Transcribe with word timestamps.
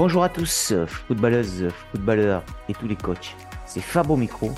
Bonjour 0.00 0.22
à 0.22 0.28
tous, 0.28 0.74
footballeuses, 0.86 1.70
footballeurs 1.90 2.44
et 2.68 2.72
tous 2.72 2.86
les 2.86 2.94
coachs. 2.94 3.34
C'est 3.66 3.80
Fabo 3.80 4.14
Micro 4.14 4.52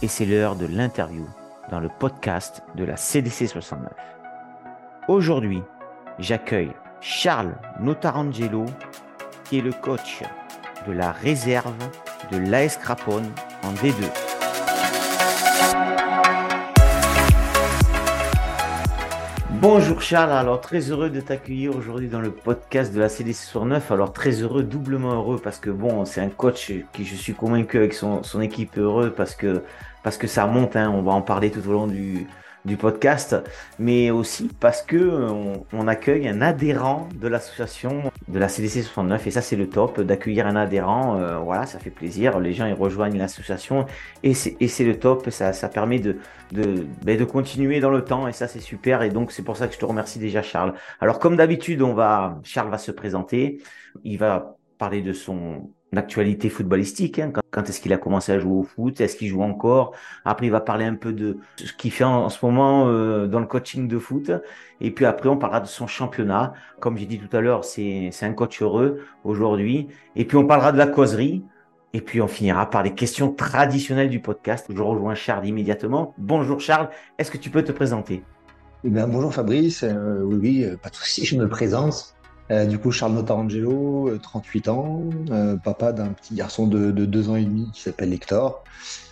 et 0.00 0.08
c'est 0.08 0.24
l'heure 0.24 0.56
de 0.56 0.64
l'interview 0.64 1.26
dans 1.70 1.80
le 1.80 1.90
podcast 1.90 2.62
de 2.76 2.84
la 2.84 2.96
CDC 2.96 3.46
69. 3.46 3.92
Aujourd'hui, 5.08 5.60
j'accueille 6.18 6.72
Charles 7.02 7.58
Notarangelo, 7.78 8.64
qui 9.44 9.58
est 9.58 9.60
le 9.60 9.72
coach 9.72 10.22
de 10.86 10.92
la 10.92 11.12
réserve 11.12 11.76
de 12.32 12.38
l'AS 12.38 12.78
Crapone 12.78 13.30
en 13.64 13.74
D2. 13.74 14.25
Bonjour 19.68 20.00
Charles, 20.00 20.30
alors 20.30 20.60
très 20.60 20.78
heureux 20.92 21.10
de 21.10 21.20
t'accueillir 21.20 21.74
aujourd'hui 21.74 22.06
dans 22.06 22.20
le 22.20 22.30
podcast 22.30 22.94
de 22.94 23.00
la 23.00 23.08
CDC 23.08 23.34
sur 23.34 23.64
9. 23.64 23.90
Alors 23.90 24.12
très 24.12 24.30
heureux, 24.30 24.62
doublement 24.62 25.14
heureux 25.14 25.40
parce 25.42 25.58
que 25.58 25.70
bon, 25.70 26.04
c'est 26.04 26.20
un 26.20 26.28
coach 26.28 26.72
qui 26.92 27.04
je 27.04 27.16
suis 27.16 27.34
convaincu 27.34 27.76
avec 27.76 27.92
son, 27.92 28.22
son 28.22 28.40
équipe 28.40 28.78
heureux 28.78 29.10
parce 29.10 29.34
que, 29.34 29.64
parce 30.04 30.18
que 30.18 30.28
ça 30.28 30.46
monte, 30.46 30.76
hein, 30.76 30.92
on 30.94 31.02
va 31.02 31.10
en 31.10 31.20
parler 31.20 31.50
tout 31.50 31.68
au 31.68 31.72
long 31.72 31.88
du, 31.88 32.28
du 32.66 32.76
podcast, 32.76 33.36
mais 33.78 34.10
aussi 34.10 34.50
parce 34.60 34.82
que 34.82 35.28
on, 35.72 35.88
accueille 35.88 36.28
un 36.28 36.42
adhérent 36.42 37.08
de 37.14 37.28
l'association 37.28 38.10
de 38.26 38.38
la 38.40 38.48
CDC 38.48 38.82
69 38.82 39.26
et 39.28 39.30
ça 39.30 39.40
c'est 39.40 39.54
le 39.54 39.68
top 39.68 40.00
d'accueillir 40.00 40.46
un 40.46 40.56
adhérent. 40.56 41.18
Euh, 41.20 41.38
voilà, 41.38 41.64
ça 41.64 41.78
fait 41.78 41.90
plaisir. 41.90 42.40
Les 42.40 42.52
gens 42.52 42.66
ils 42.66 42.74
rejoignent 42.74 43.18
l'association 43.18 43.86
et 44.24 44.34
c'est 44.34 44.84
le 44.84 44.98
top. 44.98 45.30
Ça, 45.30 45.52
ça 45.52 45.68
permet 45.68 46.00
de 46.00 46.18
de, 46.52 46.86
ben, 47.04 47.18
de 47.18 47.24
continuer 47.24 47.80
dans 47.80 47.90
le 47.90 48.04
temps 48.04 48.28
et 48.28 48.32
ça 48.32 48.48
c'est 48.48 48.60
super 48.60 49.02
et 49.02 49.10
donc 49.10 49.32
c'est 49.32 49.42
pour 49.42 49.56
ça 49.56 49.66
que 49.68 49.74
je 49.74 49.78
te 49.78 49.84
remercie 49.84 50.18
déjà 50.18 50.42
Charles. 50.42 50.74
Alors 51.00 51.18
comme 51.18 51.36
d'habitude 51.36 51.82
on 51.82 51.94
va 51.94 52.40
Charles 52.42 52.70
va 52.70 52.78
se 52.78 52.90
présenter. 52.90 53.60
Il 54.04 54.18
va 54.18 54.56
parler 54.78 55.02
de 55.02 55.12
son 55.12 55.70
actualité 55.94 56.48
footballistique. 56.48 57.18
Hein. 57.18 57.32
Quand, 57.50 57.68
est-ce 57.68 57.80
qu'il 57.80 57.92
a 57.92 57.98
commencé 57.98 58.32
à 58.32 58.38
jouer 58.38 58.52
au 58.52 58.62
foot? 58.62 59.00
Est-ce 59.00 59.16
qu'il 59.16 59.28
joue 59.28 59.42
encore? 59.42 59.92
Après, 60.24 60.46
il 60.46 60.50
va 60.50 60.60
parler 60.60 60.84
un 60.84 60.94
peu 60.94 61.12
de 61.12 61.38
ce 61.56 61.72
qu'il 61.72 61.92
fait 61.92 62.04
en, 62.04 62.28
ce 62.28 62.44
moment 62.44 62.88
euh, 62.88 63.26
dans 63.26 63.40
le 63.40 63.46
coaching 63.46 63.88
de 63.88 63.98
foot. 63.98 64.30
Et 64.80 64.90
puis 64.90 65.04
après, 65.04 65.28
on 65.28 65.36
parlera 65.36 65.60
de 65.60 65.66
son 65.66 65.86
championnat. 65.86 66.54
Comme 66.80 66.96
j'ai 66.96 67.06
dit 67.06 67.18
tout 67.18 67.34
à 67.36 67.40
l'heure, 67.40 67.64
c'est 67.64 68.10
un 68.22 68.32
coach 68.32 68.62
heureux 68.62 69.00
aujourd'hui. 69.24 69.88
Et 70.16 70.24
puis, 70.24 70.36
on 70.36 70.46
parlera 70.46 70.72
de 70.72 70.78
la 70.78 70.86
causerie. 70.86 71.44
Et 71.92 72.00
puis, 72.00 72.20
on 72.20 72.28
finira 72.28 72.68
par 72.68 72.82
les 72.82 72.94
questions 72.94 73.32
traditionnelles 73.32 74.10
du 74.10 74.20
podcast. 74.20 74.66
Je 74.68 74.82
rejoins 74.82 75.14
Charles 75.14 75.46
immédiatement. 75.46 76.14
Bonjour 76.18 76.60
Charles, 76.60 76.90
est-ce 77.18 77.30
que 77.30 77.38
tu 77.38 77.50
peux 77.50 77.62
te 77.62 77.72
présenter? 77.72 78.22
Eh 78.84 78.90
bien, 78.90 79.08
bonjour 79.08 79.32
Fabrice, 79.32 79.82
euh, 79.82 80.20
oui, 80.22 80.36
oui, 80.36 80.64
euh, 80.64 80.76
pas 80.76 80.90
de 80.90 80.94
souci, 80.94 81.24
je 81.24 81.36
me 81.36 81.48
présente. 81.48 82.15
Euh, 82.50 82.64
du 82.64 82.78
coup, 82.78 82.92
Charles 82.92 83.12
Notarangelo, 83.12 84.16
38 84.22 84.68
euh, 84.68 84.70
ans, 84.70 85.02
euh, 85.30 85.56
papa 85.56 85.92
d'un 85.92 86.08
petit 86.08 86.34
garçon 86.34 86.66
de, 86.66 86.90
de, 86.92 87.04
deux 87.04 87.28
ans 87.28 87.36
et 87.36 87.44
demi 87.44 87.70
qui 87.72 87.82
s'appelle 87.82 88.12
Hector. 88.12 88.62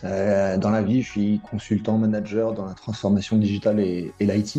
dans 0.03 0.71
la 0.71 0.83
vie, 0.83 1.03
je 1.03 1.11
suis 1.11 1.41
consultant 1.51 1.99
manager 1.99 2.53
dans 2.53 2.67
la 2.67 2.75
transformation 2.75 3.37
digitale 3.37 3.81
et, 3.81 4.13
l'IT. 4.21 4.59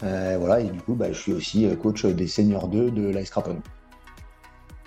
voilà, 0.00 0.60
et 0.60 0.64
du 0.64 0.80
coup, 0.80 0.94
bah, 0.94 1.06
je 1.10 1.18
suis 1.18 1.32
aussi 1.32 1.68
coach 1.82 2.04
des 2.04 2.26
seniors 2.26 2.68
2 2.68 2.90
de 2.90 3.24
Crapone. 3.30 3.60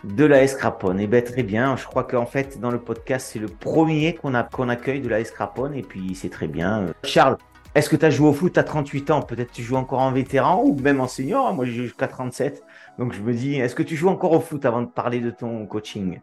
De 0.04 0.24
l'AS 0.24 0.56
Crapone, 0.56 0.98
et 1.02 1.04
eh 1.04 1.08
bien 1.08 1.22
très 1.22 1.44
bien. 1.44 1.76
Je 1.76 1.86
crois 1.86 2.06
qu'en 2.06 2.26
fait, 2.26 2.58
dans 2.62 2.72
le 2.72 2.80
podcast, 2.80 3.32
c'est 3.34 3.40
le 3.40 3.50
premier 3.50 4.16
qu'on 4.16 4.34
accueille 4.34 5.02
de 5.02 5.10
l'AS 5.10 5.32
Crapone, 5.32 5.74
et 5.74 5.82
puis 5.82 6.16
c'est 6.16 6.30
très 6.30 6.48
bien. 6.48 6.86
Charles, 7.04 7.38
est-ce 7.76 7.90
que 7.90 7.96
tu 7.96 8.06
as 8.06 8.10
joué 8.10 8.28
au 8.28 8.34
foot 8.34 8.58
à 8.58 8.64
38 8.64 9.12
ans? 9.12 9.22
Peut-être 9.22 9.52
tu 9.52 9.62
joues 9.62 9.76
encore 9.76 10.00
en 10.00 10.12
vétéran 10.12 10.64
ou 10.64 10.76
même 10.80 11.02
en 11.02 11.08
senior. 11.08 11.54
Moi, 11.54 11.66
j'ai 11.66 11.74
joué 11.74 11.84
jusqu'à 11.84 12.08
37. 12.08 12.64
Donc 13.00 13.14
je 13.14 13.22
me 13.22 13.34
dis, 13.34 13.56
est-ce 13.56 13.76
que 13.76 13.84
tu 13.84 13.96
joues 13.96 14.10
encore 14.10 14.34
au 14.34 14.42
foot 14.42 14.66
avant 14.66 14.82
de 14.82 14.88
parler 14.88 15.22
de 15.22 15.32
ton 15.32 15.66
coaching? 15.66 16.20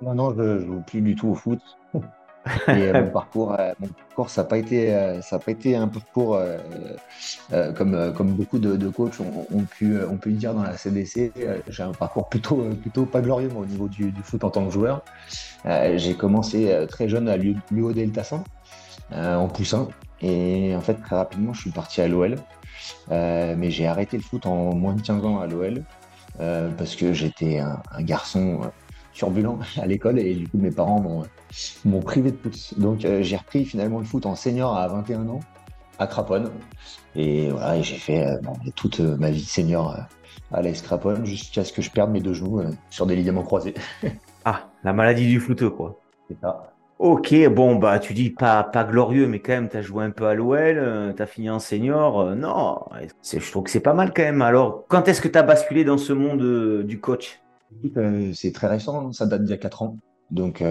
Non, 0.00 0.14
non, 0.14 0.32
je 0.32 0.42
ne 0.42 0.58
joue 0.60 0.80
plus 0.86 1.00
du 1.00 1.16
tout 1.16 1.28
au 1.28 1.34
foot. 1.34 1.60
Et 2.68 2.70
euh, 2.70 3.04
mon 3.04 3.10
parcours, 3.10 3.56
euh, 3.58 3.72
mon 3.80 3.88
parcours, 3.88 4.30
ça 4.30 4.42
n'a 4.42 4.48
pas 4.48 4.58
été, 4.58 4.94
euh, 4.94 5.20
ça 5.22 5.36
a 5.36 5.38
pas 5.40 5.50
été 5.50 5.74
un 5.74 5.88
parcours 5.88 6.40
comme, 7.74 8.12
comme 8.14 8.32
beaucoup 8.32 8.60
de, 8.60 8.88
coachs 8.88 9.18
ont, 9.20 9.62
pu, 9.62 9.96
on 10.08 10.16
peut 10.16 10.30
dire 10.30 10.54
dans 10.54 10.62
la 10.62 10.76
CDC. 10.76 11.32
J'ai 11.68 11.82
un 11.82 11.92
parcours 11.92 12.28
plutôt, 12.28 12.62
plutôt 12.80 13.06
pas 13.06 13.20
glorieux 13.20 13.50
au 13.56 13.66
niveau 13.66 13.88
du, 13.88 14.14
foot 14.22 14.44
en 14.44 14.50
tant 14.50 14.66
que 14.66 14.72
joueur. 14.72 15.02
J'ai 15.64 16.14
commencé 16.14 16.86
très 16.88 17.08
jeune 17.08 17.28
à 17.28 17.36
l'UO 17.36 17.92
Delta 17.92 18.22
100 18.22 18.44
en 19.16 19.48
poussin. 19.48 19.88
Et 20.20 20.76
en 20.76 20.80
fait, 20.80 20.94
très 20.94 21.16
rapidement, 21.16 21.52
je 21.54 21.62
suis 21.62 21.70
parti 21.70 22.00
à 22.02 22.06
l'OL. 22.06 22.36
mais 23.10 23.70
j'ai 23.70 23.86
arrêté 23.86 24.16
le 24.16 24.22
foot 24.22 24.46
en 24.46 24.74
moins 24.74 24.94
de 24.94 25.00
15 25.00 25.24
ans 25.24 25.40
à 25.40 25.46
l'OL. 25.46 25.82
Euh, 26.40 26.70
parce 26.76 26.96
que 26.96 27.12
j'étais 27.12 27.60
un, 27.60 27.80
garçon 28.00 28.62
euh, 28.62 28.66
turbulent 29.12 29.60
à 29.80 29.86
l'école 29.86 30.18
et 30.18 30.34
du 30.34 30.48
coup 30.48 30.58
mes 30.58 30.72
parents 30.72 31.00
m'ont 31.84 32.00
privé 32.00 32.32
de 32.32 32.36
foot. 32.36 32.74
Donc 32.78 33.04
euh, 33.04 33.22
j'ai 33.22 33.36
repris 33.36 33.64
finalement 33.64 34.00
le 34.00 34.04
foot 34.04 34.26
en 34.26 34.34
senior 34.34 34.76
à 34.76 34.88
21 34.88 35.28
ans 35.28 35.40
à 36.00 36.08
Craponne 36.08 36.50
et 37.14 37.50
voilà 37.50 37.80
j'ai 37.80 37.94
fait 37.94 38.26
toute 38.74 38.98
ma 38.98 39.30
vie 39.30 39.44
senior 39.44 39.96
à 40.52 40.60
l'AS 40.60 40.82
Craponne 40.82 41.24
jusqu'à 41.24 41.64
ce 41.64 41.72
que 41.72 41.82
je 41.82 41.90
perde 41.90 42.10
mes 42.10 42.20
deux 42.20 42.34
genoux 42.34 42.60
sur 42.90 43.06
des 43.06 43.14
ligaments 43.14 43.44
croisés. 43.44 43.74
ah, 44.44 44.70
la 44.82 44.92
maladie 44.92 45.28
du 45.28 45.38
foot 45.38 45.68
quoi. 45.68 46.00
C'est 46.28 46.40
ça. 46.40 46.73
Ok, 47.00 47.34
bon, 47.48 47.74
bah, 47.74 47.98
tu 47.98 48.14
dis 48.14 48.30
pas, 48.30 48.62
pas 48.62 48.84
glorieux, 48.84 49.26
mais 49.26 49.40
quand 49.40 49.52
même, 49.52 49.68
tu 49.68 49.82
joué 49.82 50.04
un 50.04 50.12
peu 50.12 50.26
à 50.26 50.34
l'OL, 50.34 50.56
euh, 50.56 51.12
tu 51.12 51.22
as 51.22 51.26
fini 51.26 51.50
en 51.50 51.58
senior. 51.58 52.20
Euh, 52.20 52.34
non, 52.36 52.78
je 53.22 53.50
trouve 53.50 53.64
que 53.64 53.70
c'est 53.70 53.80
pas 53.80 53.94
mal 53.94 54.12
quand 54.14 54.22
même. 54.22 54.42
Alors, 54.42 54.84
quand 54.88 55.08
est-ce 55.08 55.20
que 55.20 55.26
tu 55.26 55.36
as 55.36 55.42
basculé 55.42 55.84
dans 55.84 55.98
ce 55.98 56.12
monde 56.12 56.42
euh, 56.42 56.84
du 56.84 57.00
coach? 57.00 57.40
C'est 58.32 58.52
très 58.52 58.68
récent, 58.68 59.08
hein, 59.08 59.12
ça 59.12 59.26
date 59.26 59.42
d'il 59.42 59.50
y 59.50 59.54
a 59.54 59.58
4 59.58 59.82
ans. 59.82 59.98
Donc, 60.30 60.62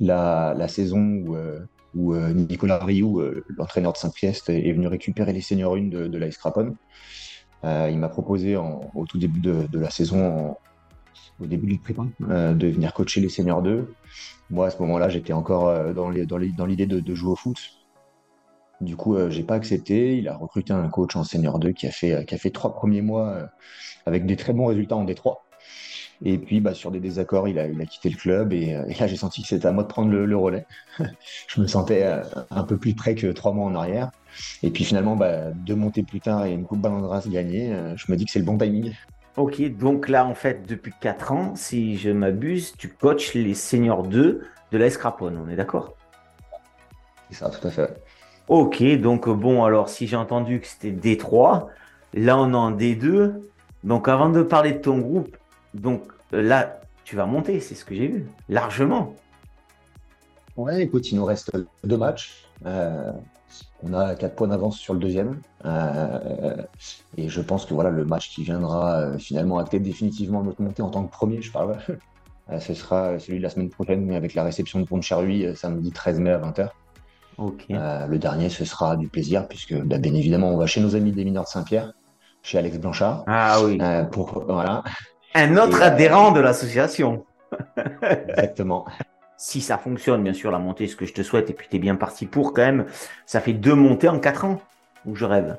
la, 0.00 0.54
la, 0.54 0.68
saison 0.68 1.24
où, 1.94 2.14
Nicolas 2.14 2.78
Rioux, 2.78 3.22
l'entraîneur 3.56 3.92
de 3.92 3.98
Saint-Priest, 3.98 4.48
est 4.48 4.72
venu 4.72 4.86
récupérer 4.86 5.32
les 5.32 5.42
seniors 5.42 5.76
1 5.76 5.88
de, 5.88 6.06
de 6.08 6.28
Crapone, 6.30 6.76
il 7.62 7.98
m'a 7.98 8.08
proposé 8.08 8.56
au 8.56 9.04
tout 9.06 9.18
début 9.18 9.40
de 9.40 9.78
la 9.78 9.90
saison, 9.90 10.56
au 11.40 11.46
début 11.46 11.66
du 11.66 11.78
prépa, 11.78 12.04
de 12.20 12.66
venir 12.66 12.92
coacher 12.94 13.20
les 13.20 13.28
seniors 13.28 13.62
2. 13.62 13.88
Moi, 14.50 14.66
à 14.66 14.70
ce 14.70 14.78
moment-là, 14.78 15.08
j'étais 15.08 15.32
encore 15.32 15.68
euh, 15.68 15.92
dans 15.92 16.08
l'idée 16.08 16.86
de, 16.86 17.14
jouer 17.14 17.32
au 17.32 17.36
foot. 17.36 17.58
Du 18.80 18.94
coup, 18.96 19.16
euh, 19.16 19.30
j'ai 19.30 19.42
pas 19.42 19.54
accepté. 19.54 20.16
Il 20.18 20.28
a 20.28 20.36
recruté 20.36 20.72
un 20.72 20.88
coach 20.88 21.16
en 21.16 21.24
senior 21.24 21.58
2 21.58 21.72
qui 21.72 21.86
a 21.86 21.90
fait, 21.90 22.24
qui 22.26 22.34
a 22.34 22.38
fait 22.38 22.50
trois 22.50 22.74
premiers 22.74 23.02
mois 23.02 23.28
euh, 23.28 23.46
avec 24.04 24.26
des 24.26 24.36
très 24.36 24.52
bons 24.52 24.66
résultats 24.66 24.96
en 24.96 25.04
D3. 25.04 25.38
Et 26.24 26.38
puis, 26.38 26.60
bah, 26.60 26.74
sur 26.74 26.90
des 26.90 27.00
désaccords, 27.00 27.48
il 27.48 27.58
a, 27.58 27.68
quitté 27.84 28.08
le 28.08 28.16
club. 28.16 28.52
Et, 28.52 28.74
là, 28.98 29.06
j'ai 29.06 29.16
senti 29.16 29.42
que 29.42 29.48
c'était 29.48 29.66
à 29.66 29.72
moi 29.72 29.82
de 29.82 29.88
prendre 29.88 30.10
le, 30.10 30.36
relais. 30.36 30.64
je 31.48 31.60
me 31.60 31.66
sentais 31.66 32.08
un 32.50 32.64
peu 32.64 32.78
plus 32.78 32.94
près 32.94 33.14
que 33.14 33.26
trois 33.26 33.52
mois 33.52 33.66
en 33.66 33.74
arrière. 33.74 34.12
Et 34.62 34.70
puis 34.70 34.84
finalement, 34.84 35.16
bah, 35.16 35.50
deux 35.50 35.74
montées 35.74 36.02
plus 36.02 36.20
tard 36.20 36.46
et 36.46 36.52
une 36.52 36.64
Coupe 36.64 36.86
Race 36.86 37.28
gagnée, 37.28 37.74
je 37.96 38.10
me 38.10 38.16
dis 38.16 38.24
que 38.24 38.30
c'est 38.30 38.38
le 38.38 38.46
bon 38.46 38.56
timing. 38.56 38.94
Ok, 39.36 39.60
donc 39.76 40.08
là, 40.08 40.24
en 40.24 40.34
fait, 40.34 40.66
depuis 40.66 40.92
4 41.00 41.32
ans, 41.32 41.54
si 41.56 41.98
je 41.98 42.10
m'abuse, 42.10 42.74
tu 42.78 42.88
coaches 42.88 43.34
les 43.34 43.52
seniors 43.52 44.02
2 44.02 44.46
de 44.72 44.78
la 44.78 44.88
Scrapone, 44.88 45.38
on 45.44 45.50
est 45.50 45.56
d'accord? 45.56 45.94
C'est 47.28 47.36
ça, 47.36 47.50
tout 47.50 47.66
à 47.66 47.70
fait. 47.70 48.02
Ok, 48.48 48.82
donc 49.00 49.28
bon, 49.28 49.64
alors 49.64 49.88
si 49.88 50.06
j'ai 50.06 50.16
entendu 50.16 50.60
que 50.60 50.66
c'était 50.66 50.92
D3, 50.92 51.66
là 52.14 52.38
on 52.38 52.52
est 52.52 52.56
en 52.56 52.72
D2. 52.72 53.34
Donc 53.84 54.08
avant 54.08 54.30
de 54.30 54.42
parler 54.42 54.72
de 54.72 54.78
ton 54.78 54.98
groupe, 54.98 55.36
donc 55.74 56.04
là, 56.32 56.80
tu 57.04 57.14
vas 57.14 57.26
monter, 57.26 57.60
c'est 57.60 57.74
ce 57.74 57.84
que 57.84 57.94
j'ai 57.94 58.06
vu, 58.06 58.26
largement. 58.48 59.14
Ouais, 60.56 60.82
écoute, 60.82 61.10
il 61.12 61.16
nous 61.16 61.24
reste 61.24 61.52
deux 61.84 61.98
matchs. 61.98 62.45
Euh, 62.64 63.12
on 63.82 63.92
a 63.92 64.14
quatre 64.14 64.34
points 64.34 64.48
d'avance 64.48 64.78
sur 64.78 64.94
le 64.94 65.00
deuxième. 65.00 65.40
Euh, 65.64 66.56
et 67.16 67.28
je 67.28 67.40
pense 67.40 67.66
que 67.66 67.74
voilà, 67.74 67.90
le 67.90 68.04
match 68.04 68.30
qui 68.30 68.42
viendra 68.44 69.00
euh, 69.00 69.18
finalement 69.18 69.58
acter 69.58 69.78
définitivement 69.78 70.42
notre 70.42 70.62
montée 70.62 70.82
en 70.82 70.90
tant 70.90 71.04
que 71.04 71.10
premier, 71.10 71.42
je 71.42 71.52
parle, 71.52 71.76
ce 72.58 72.74
sera 72.74 73.18
celui 73.18 73.38
de 73.38 73.42
la 73.42 73.50
semaine 73.50 73.70
prochaine, 73.70 74.04
mais 74.04 74.16
avec 74.16 74.34
la 74.34 74.44
réception 74.44 74.80
de 74.80 74.84
Pont-de-Charluy 74.84 75.54
samedi 75.54 75.92
13 75.92 76.20
mai 76.20 76.30
à 76.30 76.38
20h. 76.38 76.68
le 78.08 78.16
dernier, 78.16 78.48
ce 78.48 78.64
sera 78.64 78.96
du 78.96 79.08
plaisir, 79.08 79.46
puisque 79.48 79.74
bah, 79.74 79.98
bien 79.98 80.14
évidemment, 80.14 80.48
on 80.48 80.56
va 80.56 80.66
chez 80.66 80.80
nos 80.80 80.96
amis 80.96 81.12
des 81.12 81.24
mineurs 81.24 81.44
de 81.44 81.48
Saint-Pierre, 81.48 81.92
chez 82.42 82.58
Alex 82.58 82.78
Blanchard. 82.78 83.24
Ah 83.26 83.58
oui. 83.62 83.78
pour, 84.10 84.44
voilà. 84.46 84.82
Un 85.34 85.56
autre 85.58 85.82
adhérent 85.82 86.32
de 86.32 86.40
l'association. 86.40 87.24
Exactement 88.28 88.86
si 89.36 89.60
ça 89.60 89.78
fonctionne, 89.78 90.22
bien 90.22 90.32
sûr, 90.32 90.50
la 90.50 90.58
montée, 90.58 90.86
ce 90.86 90.96
que 90.96 91.06
je 91.06 91.12
te 91.12 91.22
souhaite, 91.22 91.50
et 91.50 91.52
puis 91.52 91.68
tu 91.70 91.76
es 91.76 91.78
bien 91.78 91.96
parti 91.96 92.26
pour 92.26 92.52
quand 92.52 92.62
même, 92.62 92.86
ça 93.26 93.40
fait 93.40 93.52
deux 93.52 93.74
montées 93.74 94.08
en 94.08 94.18
quatre 94.18 94.44
ans, 94.44 94.60
où 95.04 95.14
je 95.14 95.24
rêve. 95.24 95.58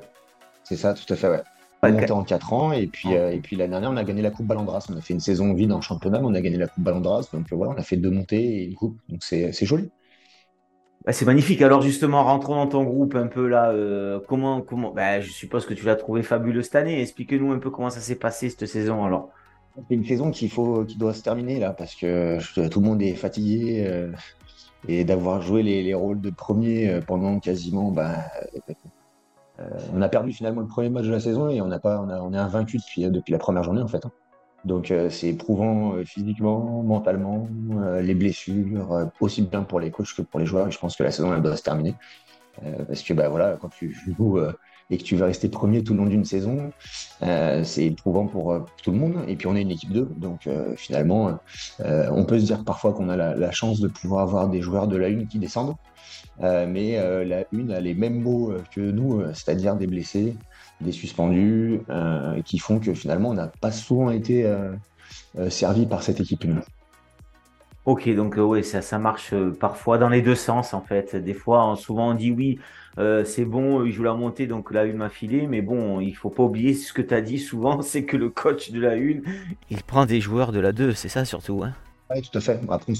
C'est 0.63 0.77
ça, 0.77 0.93
tout 0.93 1.11
à 1.13 1.15
fait, 1.15 1.29
ouais. 1.29 1.43
Deux 1.83 1.91
montées 1.91 2.11
en 2.11 2.23
quatre 2.23 2.53
ans, 2.53 2.71
et 2.71 2.87
puis, 2.87 3.15
euh, 3.15 3.31
et 3.31 3.39
puis 3.39 3.55
l'année 3.55 3.71
dernière, 3.71 3.91
on 3.91 3.97
a 3.97 4.03
gagné 4.03 4.21
la 4.21 4.31
Coupe 4.31 4.47
Ballandras. 4.47 4.87
On 4.91 4.97
a 4.97 5.01
fait 5.01 5.13
une 5.13 5.19
saison 5.19 5.53
vide 5.53 5.71
en 5.71 5.81
championnat, 5.81 6.19
mais 6.19 6.25
on 6.25 6.33
a 6.33 6.41
gagné 6.41 6.57
la 6.57 6.67
Coupe 6.67 6.83
Ballandras. 6.83 7.29
Donc 7.31 7.45
voilà, 7.51 7.73
on 7.73 7.77
a 7.77 7.83
fait 7.83 7.97
deux 7.97 8.09
montées 8.09 8.43
et 8.43 8.63
une 8.65 8.73
coupe. 8.73 8.99
Donc 9.09 9.23
c'est 9.23 9.53
joli. 9.65 9.89
Bah, 11.05 11.13
c'est 11.13 11.25
magnifique. 11.25 11.61
Alors 11.61 11.81
justement, 11.81 12.23
rentrons 12.23 12.55
dans 12.55 12.67
ton 12.67 12.83
groupe 12.83 13.15
un 13.15 13.27
peu 13.27 13.47
là. 13.47 13.69
Euh, 13.71 14.19
comment, 14.27 14.61
comment 14.61 14.91
bah, 14.91 15.21
Je 15.21 15.31
suppose 15.31 15.65
que 15.65 15.73
tu 15.73 15.85
l'as 15.85 15.95
trouvé 15.95 16.23
fabuleux 16.23 16.63
cette 16.63 16.75
année. 16.75 17.01
Explique-nous 17.01 17.53
un 17.53 17.59
peu 17.59 17.69
comment 17.69 17.89
ça 17.89 18.01
s'est 18.01 18.15
passé 18.15 18.49
cette 18.49 18.65
saison 18.65 19.05
alors. 19.05 19.29
C'est 19.77 19.93
une 19.93 20.05
saison 20.05 20.31
qu'il 20.31 20.49
faut, 20.49 20.85
qui 20.85 20.97
doit 20.97 21.13
se 21.13 21.21
terminer 21.21 21.59
là, 21.59 21.71
parce 21.71 21.95
que 21.95 22.67
tout 22.67 22.79
le 22.79 22.85
monde 22.85 23.01
est 23.01 23.13
fatigué 23.13 23.85
euh, 23.85 24.11
et 24.87 25.03
d'avoir 25.05 25.41
joué 25.41 25.61
les, 25.61 25.93
rôles 25.93 26.19
de 26.19 26.29
premier 26.29 26.89
euh, 26.89 27.01
pendant 27.01 27.39
quasiment, 27.39 27.91
bah, 27.91 28.15
euh, 29.59 29.63
on 29.93 30.01
a 30.01 30.09
perdu 30.09 30.33
finalement 30.33 30.61
le 30.61 30.67
premier 30.67 30.89
match 30.89 31.05
de 31.05 31.11
la 31.11 31.19
saison 31.19 31.49
et 31.49 31.61
on 31.61 31.69
pas, 31.79 32.01
on, 32.01 32.09
a, 32.09 32.19
on 32.19 32.33
est 32.33 32.37
invaincu 32.37 32.77
depuis, 32.77 33.09
depuis 33.09 33.31
la 33.31 33.37
première 33.37 33.63
journée 33.63 33.81
en 33.81 33.87
fait. 33.87 34.03
Hein. 34.05 34.11
Donc 34.65 34.91
c'est 35.09 35.29
éprouvant 35.29 35.93
physiquement, 36.03 36.83
mentalement, 36.83 37.47
les 38.01 38.15
blessures, 38.15 39.09
aussi 39.21 39.43
bien 39.43 39.61
pour 39.61 39.79
les 39.79 39.91
coachs 39.91 40.13
que 40.13 40.23
pour 40.23 40.41
les 40.41 40.45
joueurs. 40.45 40.67
Et 40.67 40.71
je 40.71 40.79
pense 40.79 40.97
que 40.97 41.03
la 41.03 41.11
saison 41.11 41.33
elle 41.33 41.41
doit 41.41 41.55
se 41.55 41.63
terminer 41.63 41.95
parce 42.87 43.01
que 43.03 43.13
bah 43.13 43.29
voilà, 43.29 43.57
quand 43.61 43.69
tu 43.69 43.93
joues 43.93 44.39
et 44.89 44.97
que 44.97 45.03
tu 45.03 45.15
vas 45.15 45.25
rester 45.25 45.49
premier 45.49 45.83
tout 45.83 45.93
le 45.93 45.99
long 45.99 46.05
d'une 46.05 46.25
saison, 46.25 46.71
euh, 47.21 47.63
c'est 47.63 47.85
éprouvant 47.85 48.27
pour, 48.27 48.53
euh, 48.53 48.59
tout 48.81 48.91
le 48.91 48.97
monde. 48.97 49.15
Et 49.27 49.35
puis 49.35 49.47
on 49.47 49.55
est 49.55 49.61
une 49.61 49.71
équipe 49.71 49.91
2, 49.91 50.09
donc 50.17 50.47
euh, 50.47 50.75
finalement, 50.75 51.39
on 51.79 52.25
peut 52.25 52.39
se 52.39 52.45
dire 52.45 52.63
parfois 52.63 52.93
qu'on 52.93 53.09
a 53.09 53.15
la, 53.15 53.51
chance 53.51 53.79
de 53.79 53.87
pouvoir 53.87 54.21
avoir 54.21 54.49
des 54.49 54.61
joueurs 54.61 54.87
de 54.87 54.97
la 54.97 55.09
une 55.09 55.27
qui 55.27 55.39
descendent. 55.39 55.75
mais 56.39 56.97
la 57.25 57.45
une 57.51 57.71
a 57.71 57.79
les 57.79 57.93
mêmes 57.93 58.21
mots 58.21 58.53
que 58.73 58.81
nous, 58.81 59.21
c'est-à-dire 59.33 59.75
des 59.75 59.87
blessés, 59.87 60.35
des 60.81 60.91
suspendus, 60.91 61.81
qui 62.45 62.59
font 62.59 62.79
que 62.79 62.93
finalement 62.93 63.29
on 63.29 63.33
n'a 63.33 63.47
pas 63.47 63.71
souvent 63.71 64.11
été 64.11 64.45
servi 65.49 65.85
par 65.85 66.03
cette 66.03 66.19
équipe 66.19 66.45
1. 66.45 66.61
Ok, 67.85 68.13
donc 68.15 68.35
oui, 68.37 68.63
ça 68.63 68.99
marche 68.99 69.33
parfois 69.59 69.97
dans 69.97 70.09
les 70.09 70.21
deux 70.21 70.35
sens 70.35 70.73
en 70.73 70.81
fait. 70.81 71.15
Des 71.15 71.33
fois, 71.33 71.75
souvent 71.77 72.11
on 72.11 72.13
dit 72.13 72.31
oui, 72.31 72.59
euh, 72.97 73.23
c'est 73.23 73.45
bon, 73.45 73.85
il 73.85 73.91
joue 73.91 74.03
la 74.03 74.13
montée, 74.13 74.47
donc 74.47 74.71
la 74.71 74.85
une 74.85 74.97
m'a 74.97 75.09
filé. 75.09 75.47
Mais 75.47 75.61
bon, 75.61 75.99
il 75.99 76.13
faut 76.15 76.29
pas 76.29 76.43
oublier 76.43 76.73
ce 76.73 76.93
que 76.93 77.01
tu 77.01 77.13
as 77.13 77.21
dit 77.21 77.39
souvent, 77.39 77.81
c'est 77.83 78.03
que 78.03 78.17
le 78.17 78.29
coach 78.29 78.71
de 78.71 78.79
la 78.79 78.95
une, 78.95 79.23
il 79.69 79.83
prend 79.83 80.05
des 80.05 80.21
joueurs 80.21 80.51
de 80.51 80.59
la 80.59 80.71
2, 80.71 80.93
c'est 80.93 81.09
ça 81.09 81.25
surtout. 81.25 81.63
Hein 81.63 81.73
oui, 82.09 82.21
tout 82.21 82.37
à 82.37 82.41
fait. 82.41 82.59
Après, 82.69 82.91
on 82.91 82.95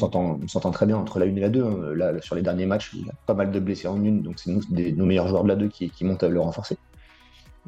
s'entend 0.47 0.71
très 0.71 0.85
bien 0.85 0.97
entre 0.97 1.19
la 1.19 1.25
1 1.25 1.35
et 1.35 1.39
la 1.39 1.49
2. 1.49 1.63
Hein. 1.63 1.93
Là, 1.95 2.21
sur 2.21 2.35
les 2.35 2.41
derniers 2.41 2.65
matchs, 2.65 2.91
il 2.93 3.05
y 3.05 3.09
a 3.09 3.13
pas 3.25 3.33
mal 3.33 3.51
de 3.51 3.59
blessés 3.59 3.87
en 3.87 4.03
une, 4.03 4.21
donc 4.21 4.39
c'est 4.39 4.51
nous, 4.51 4.61
nos 4.69 5.05
meilleurs 5.05 5.27
joueurs 5.27 5.43
de 5.43 5.47
la 5.47 5.55
2 5.55 5.69
qui, 5.69 5.91
montent 6.03 6.23
à 6.23 6.29
le 6.29 6.39
renforcer. 6.39 6.77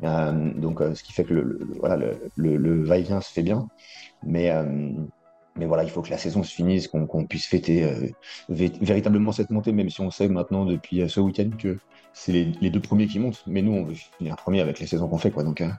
Euh, 0.03 0.53
donc, 0.53 0.81
euh, 0.81 0.93
ce 0.95 1.03
qui 1.03 1.13
fait 1.13 1.23
que 1.23 1.33
le, 1.33 1.59
le, 2.37 2.83
va-et-vient 2.83 3.21
se 3.21 3.31
fait 3.31 3.43
bien. 3.43 3.67
Mais, 4.23 4.51
mais 5.59 5.65
voilà, 5.65 5.83
il 5.83 5.89
faut 5.89 6.01
que 6.01 6.09
la 6.09 6.17
saison 6.17 6.41
se 6.41 6.53
finisse, 6.53 6.87
qu'on 6.87 7.25
puisse 7.25 7.45
fêter 7.45 7.87
véritablement 8.49 9.31
cette 9.31 9.51
montée, 9.51 9.71
même 9.71 9.89
si 9.89 10.01
on 10.01 10.09
sait 10.09 10.27
maintenant 10.27 10.65
depuis 10.65 11.07
ce 11.07 11.19
week-end 11.19 11.49
que 11.57 11.77
c'est 12.13 12.31
les, 12.31 12.69
deux 12.69 12.79
premiers 12.79 13.07
qui 13.07 13.19
montent. 13.19 13.43
Mais 13.47 13.61
nous, 13.61 13.73
on 13.73 13.83
veut 13.83 13.95
finir 14.17 14.35
premier 14.35 14.61
avec 14.61 14.79
les 14.79 14.87
saisons 14.87 15.07
qu'on 15.07 15.17
fait. 15.17 15.31
Quoi, 15.31 15.43
donc, 15.43 15.61
hein. 15.61 15.77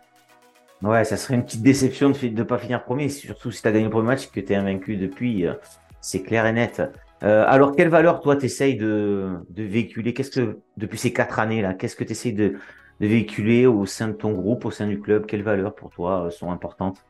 Ouais, 0.82 1.04
ça 1.04 1.16
serait 1.16 1.34
une 1.34 1.44
petite 1.44 1.62
déception 1.62 2.10
de 2.10 2.28
ne 2.28 2.42
pas 2.42 2.58
finir 2.58 2.82
premier, 2.82 3.10
surtout 3.10 3.50
si 3.50 3.60
tu 3.60 3.68
as 3.68 3.72
gagné 3.72 3.84
le 3.84 3.90
premier 3.90 4.08
match 4.08 4.30
que 4.30 4.40
tu 4.40 4.52
es 4.52 4.56
invaincu 4.56 4.96
depuis. 4.96 5.46
Euh, 5.46 5.54
c'est 6.00 6.22
clair 6.22 6.46
et 6.46 6.52
net. 6.52 6.80
Euh, 7.22 7.44
alors, 7.46 7.76
quelle 7.76 7.90
valeur, 7.90 8.20
toi, 8.20 8.36
tu 8.36 8.46
essayes 8.46 8.76
de, 8.76 9.40
véhiculer? 9.54 10.14
Qu'est-ce 10.14 10.30
que, 10.30 10.58
depuis 10.78 10.98
ces 10.98 11.12
quatre 11.12 11.38
années-là, 11.38 11.74
qu'est-ce 11.74 11.96
que 11.96 12.04
tu 12.04 12.12
essayes 12.12 12.32
de, 12.32 12.54
véhiculer 12.98 13.66
au 13.66 13.86
sein 13.86 14.08
de 14.08 14.12
ton 14.12 14.32
groupe, 14.32 14.64
au 14.64 14.70
sein 14.70 14.86
du 14.86 15.00
club? 15.00 15.26
Quelles 15.26 15.42
valeurs 15.42 15.74
pour 15.74 15.90
toi 15.90 16.26
euh, 16.26 16.30
sont 16.30 16.50
importantes? 16.50 17.04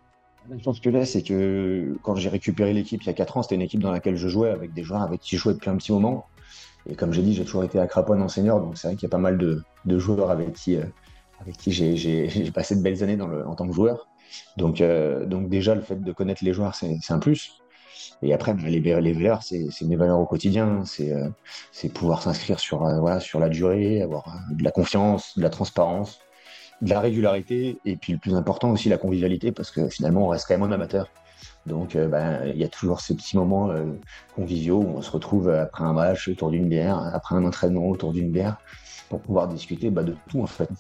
Je 0.51 0.63
pense 0.65 0.81
que 0.81 0.91
là, 0.91 1.05
c'est 1.05 1.23
que 1.23 1.97
quand 2.03 2.17
j'ai 2.17 2.29
récupéré 2.29 2.73
l'équipe 2.73 3.03
il 3.03 3.07
y 3.07 3.11
a 3.11 3.15
4 3.15 3.37
ans, 3.37 3.43
c'était 3.43 3.55
une 3.55 3.63
équipe 3.63 3.81
dans 3.81 3.93
laquelle 3.93 4.17
je 4.17 4.29
jouais 4.29 4.51
avec 4.51 4.73
des 4.73 4.83
joueurs 4.83 5.03
avec 5.03 5.21
qui 5.21 5.37
je 5.37 5.43
jouais 5.43 5.55
depuis 5.55 5.71
un 5.71 5.77
petit 5.77 5.93
moment. 5.93 6.27
Et 6.89 6.95
comme 6.95 7.13
j'ai 7.13 7.23
dit, 7.23 7.35
j'ai 7.35 7.45
toujours 7.45 7.65
été 7.65 7.79
à 7.79 7.87
Craponne 7.87 8.23
en 8.23 8.29
senior, 8.29 8.61
donc 8.61 8.79
c'est 8.79 8.89
vrai 8.89 8.97
qu'il 8.97 9.05
y 9.05 9.11
a 9.11 9.11
pas 9.11 9.19
mal 9.19 9.37
de, 9.39 9.99
joueurs 9.99 10.31
avec 10.31 10.53
qui, 10.55 10.77
euh, 10.77 10.85
j'ai 11.67 12.51
passé 12.53 12.75
de 12.75 12.83
belles 12.83 13.03
années 13.03 13.21
en 13.21 13.55
tant 13.55 13.67
que 13.67 13.75
joueur. 13.75 14.09
Donc, 14.57 14.81
euh, 14.81 15.27
donc 15.27 15.49
déjà, 15.49 15.75
le 15.75 15.83
fait 15.83 16.03
de 16.03 16.13
connaître 16.13 16.45
les 16.45 16.53
joueurs, 16.53 16.75
c'est 16.75 16.99
un 17.11 17.19
plus. 17.19 17.61
Et 18.23 18.33
après, 18.33 18.55
bah, 18.55 18.69
les, 18.69 19.13
valeurs, 19.13 19.43
c'est 19.43 19.83
mes 19.83 19.97
valeurs 19.97 20.19
au 20.19 20.27
quotidien. 20.27 20.85
C'est 20.85 21.13
euh, 21.13 21.29
pouvoir 21.95 22.23
s'inscrire 22.23 22.61
sur 22.61 22.83
la 22.85 23.49
durée, 23.49 24.03
avoir 24.03 24.41
de 24.51 24.65
la 24.65 24.71
confiance, 24.71 25.37
de 25.37 25.43
la 25.43 25.51
transparence, 25.51 26.21
de 26.83 26.91
la 26.91 27.01
régularité, 27.01 27.79
et 27.85 27.97
puis 27.97 28.13
le 28.13 28.19
plus 28.19 28.35
important 28.35 28.71
aussi, 28.71 28.89
la 28.89 28.99
convivialité, 28.99 29.53
parce 29.53 29.71
que 29.71 29.89
finalement, 29.89 30.27
on 30.27 30.29
reste 30.29 30.47
quand 30.49 30.59
même 30.59 30.73
amateur. 30.73 31.09
Donc, 31.67 31.95
euh, 31.95 32.09
ben, 32.09 32.41
il 32.47 32.57
y 32.57 32.65
a 32.65 32.69
toujours 32.69 33.01
ces 33.01 33.15
petits 33.15 33.37
moments 33.37 33.71
euh, 33.71 33.85
conviviaux 34.35 34.79
où 34.79 34.97
on 34.97 35.03
se 35.03 35.11
retrouve 35.11 35.51
après 35.51 35.85
un 35.85 35.93
match 35.93 36.29
autour 36.29 36.51
d'une 36.51 36.69
bière, 36.69 36.99
après 37.15 37.35
un 37.35 37.45
entraînement 37.45 37.87
autour 37.87 38.13
d'une 38.13 38.31
bière, 38.31 38.57
pour 39.09 39.21
pouvoir 39.21 39.49
discuter 39.49 39.91
bah, 39.91 40.03
de 40.03 40.17
tout 40.29 40.41
en 40.41 40.47
fait. 40.47 40.71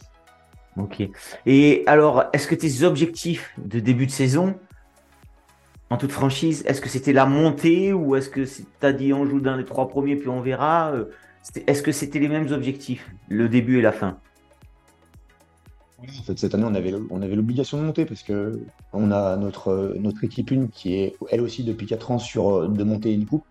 Ok. 0.76 1.02
Et 1.46 1.82
alors, 1.86 2.24
est-ce 2.32 2.46
que 2.46 2.54
tes 2.54 2.84
objectifs 2.84 3.52
de 3.58 3.80
début 3.80 4.06
de 4.06 4.10
saison, 4.10 4.54
en 5.90 5.96
toute 5.96 6.12
franchise, 6.12 6.62
est-ce 6.66 6.80
que 6.80 6.88
c'était 6.88 7.12
la 7.12 7.26
montée 7.26 7.92
ou 7.92 8.14
est-ce 8.14 8.30
que 8.30 8.44
tu 8.44 8.86
as 8.86 8.92
dit 8.92 9.12
on 9.12 9.26
joue 9.26 9.40
dans 9.40 9.56
les 9.56 9.64
trois 9.64 9.88
premiers 9.88 10.16
puis 10.16 10.28
on 10.28 10.40
verra 10.40 10.92
euh, 10.92 11.06
Est-ce 11.66 11.82
que 11.82 11.92
c'était 11.92 12.20
les 12.20 12.28
mêmes 12.28 12.52
objectifs, 12.52 13.10
le 13.28 13.48
début 13.48 13.78
et 13.78 13.82
la 13.82 13.92
fin? 13.92 14.18
Cette 16.36 16.54
année, 16.54 16.64
on 16.64 16.74
avait, 16.74 16.94
on 17.10 17.22
avait 17.22 17.34
l'obligation 17.34 17.78
de 17.78 17.82
monter 17.82 18.04
parce 18.04 18.22
que 18.22 18.60
on 18.92 19.10
a 19.10 19.36
notre, 19.36 19.94
notre 19.98 20.24
équipe 20.24 20.50
une 20.50 20.68
qui 20.68 20.94
est 20.94 21.16
elle 21.30 21.40
aussi 21.40 21.64
depuis 21.64 21.86
4 21.86 22.10
ans 22.10 22.18
sur 22.18 22.68
de 22.68 22.84
monter 22.84 23.12
une 23.12 23.26
coupe. 23.26 23.44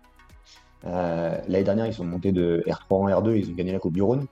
Euh, 0.86 1.38
l'année 1.48 1.64
dernière, 1.64 1.86
ils 1.86 1.94
sont 1.94 2.04
montés 2.04 2.32
de 2.32 2.62
R3 2.66 2.82
en 2.90 3.08
R2, 3.08 3.36
ils 3.36 3.50
ont 3.50 3.54
gagné 3.54 3.72
la 3.72 3.78
Coupe 3.78 3.94
du 3.94 4.02
Rhône. 4.02 4.26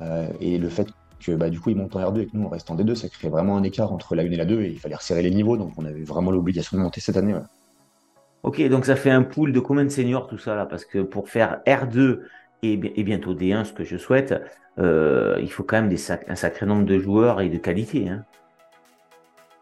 Euh, 0.00 0.28
et 0.40 0.58
le 0.58 0.68
fait 0.68 0.88
que 1.20 1.32
bah, 1.32 1.50
du 1.50 1.58
coup 1.58 1.70
ils 1.70 1.76
montent 1.76 1.96
en 1.96 2.00
R2 2.00 2.20
et 2.20 2.26
que 2.26 2.36
nous 2.36 2.44
on 2.44 2.48
reste 2.48 2.70
en 2.70 2.76
D2, 2.76 2.94
ça 2.94 3.08
crée 3.08 3.28
vraiment 3.28 3.56
un 3.56 3.62
écart 3.64 3.92
entre 3.92 4.14
la 4.14 4.22
1 4.22 4.26
et 4.26 4.36
la 4.36 4.44
2 4.44 4.60
et 4.62 4.68
il 4.68 4.78
fallait 4.78 4.94
resserrer 4.94 5.22
les 5.22 5.32
niveaux, 5.32 5.56
donc 5.56 5.72
on 5.76 5.84
avait 5.84 6.04
vraiment 6.04 6.30
l'obligation 6.30 6.76
de 6.76 6.82
monter 6.82 7.00
cette 7.00 7.16
année. 7.16 7.34
Ok, 8.44 8.62
donc 8.68 8.84
ça 8.84 8.94
fait 8.94 9.10
un 9.10 9.22
pool 9.22 9.52
de 9.52 9.58
combien 9.58 9.84
de 9.84 9.88
seniors 9.88 10.28
tout 10.28 10.38
ça 10.38 10.54
là? 10.54 10.64
Parce 10.64 10.84
que 10.84 11.00
pour 11.00 11.28
faire 11.28 11.60
R2 11.66 12.20
et, 12.62 12.76
bientôt 12.76 13.34
D1, 13.34 13.64
ce 13.64 13.72
que 13.72 13.84
je 13.84 13.96
souhaite, 13.96 14.34
euh, 14.78 15.38
il 15.40 15.50
faut 15.50 15.62
quand 15.62 15.76
même 15.76 15.88
des 15.88 15.98
un 16.10 16.34
sacré 16.34 16.66
nombre 16.66 16.84
de 16.84 16.98
joueurs 16.98 17.40
et 17.40 17.48
de 17.48 17.58
qualité. 17.58 18.08
Hein. 18.08 18.24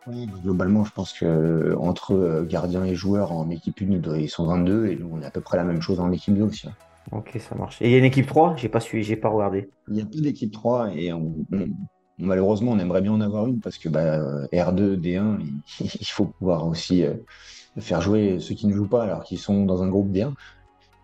Oui, 0.06 0.28
globalement, 0.42 0.84
je 0.84 0.92
pense 0.92 1.12
que 1.12 1.74
entre 1.78 2.14
euh, 2.14 2.44
gardiens 2.44 2.84
et 2.84 2.94
joueurs 2.94 3.32
en 3.32 3.50
équipe 3.50 3.82
1, 3.82 4.16
ils 4.16 4.28
sont 4.28 4.46
22 4.46 4.86
et 4.86 4.96
nous, 4.96 5.10
on 5.12 5.20
est 5.20 5.26
à 5.26 5.30
peu 5.30 5.40
près 5.40 5.56
la 5.56 5.64
même 5.64 5.82
chose 5.82 5.98
en 6.00 6.12
équipe 6.12 6.34
2 6.34 6.42
aussi. 6.44 6.68
Hein. 6.68 6.72
Ok, 7.12 7.36
ça 7.38 7.54
marche. 7.54 7.80
Et 7.82 7.86
il 7.86 7.92
y 7.92 7.94
a 7.94 7.98
une 7.98 8.04
équipe 8.04 8.26
3 8.26 8.56
J'ai 8.56 8.68
pas 8.68 8.80
suivi, 8.80 9.04
j'ai 9.04 9.16
pas 9.16 9.28
regardé. 9.28 9.68
Il 9.88 9.94
n'y 9.94 10.02
a 10.02 10.06
plus 10.06 10.22
d'équipe 10.22 10.52
3 10.52 10.90
et 10.94 11.12
malheureusement, 12.18 12.72
on 12.72 12.78
aimerait 12.78 13.02
bien 13.02 13.12
en 13.12 13.20
avoir 13.20 13.46
une 13.46 13.60
parce 13.60 13.78
que 13.78 13.88
bah, 13.88 14.46
R2, 14.52 14.96
D1, 15.00 15.38
il, 15.80 16.06
faut 16.06 16.26
pouvoir 16.26 16.66
aussi 16.66 17.04
euh, 17.04 17.14
faire 17.78 18.00
jouer 18.00 18.38
ceux 18.40 18.54
qui 18.54 18.66
ne 18.66 18.74
jouent 18.74 18.88
pas 18.88 19.04
alors 19.04 19.22
qu'ils 19.22 19.38
sont 19.38 19.64
dans 19.64 19.82
un 19.82 19.88
groupe 19.88 20.10
D1 20.10 20.32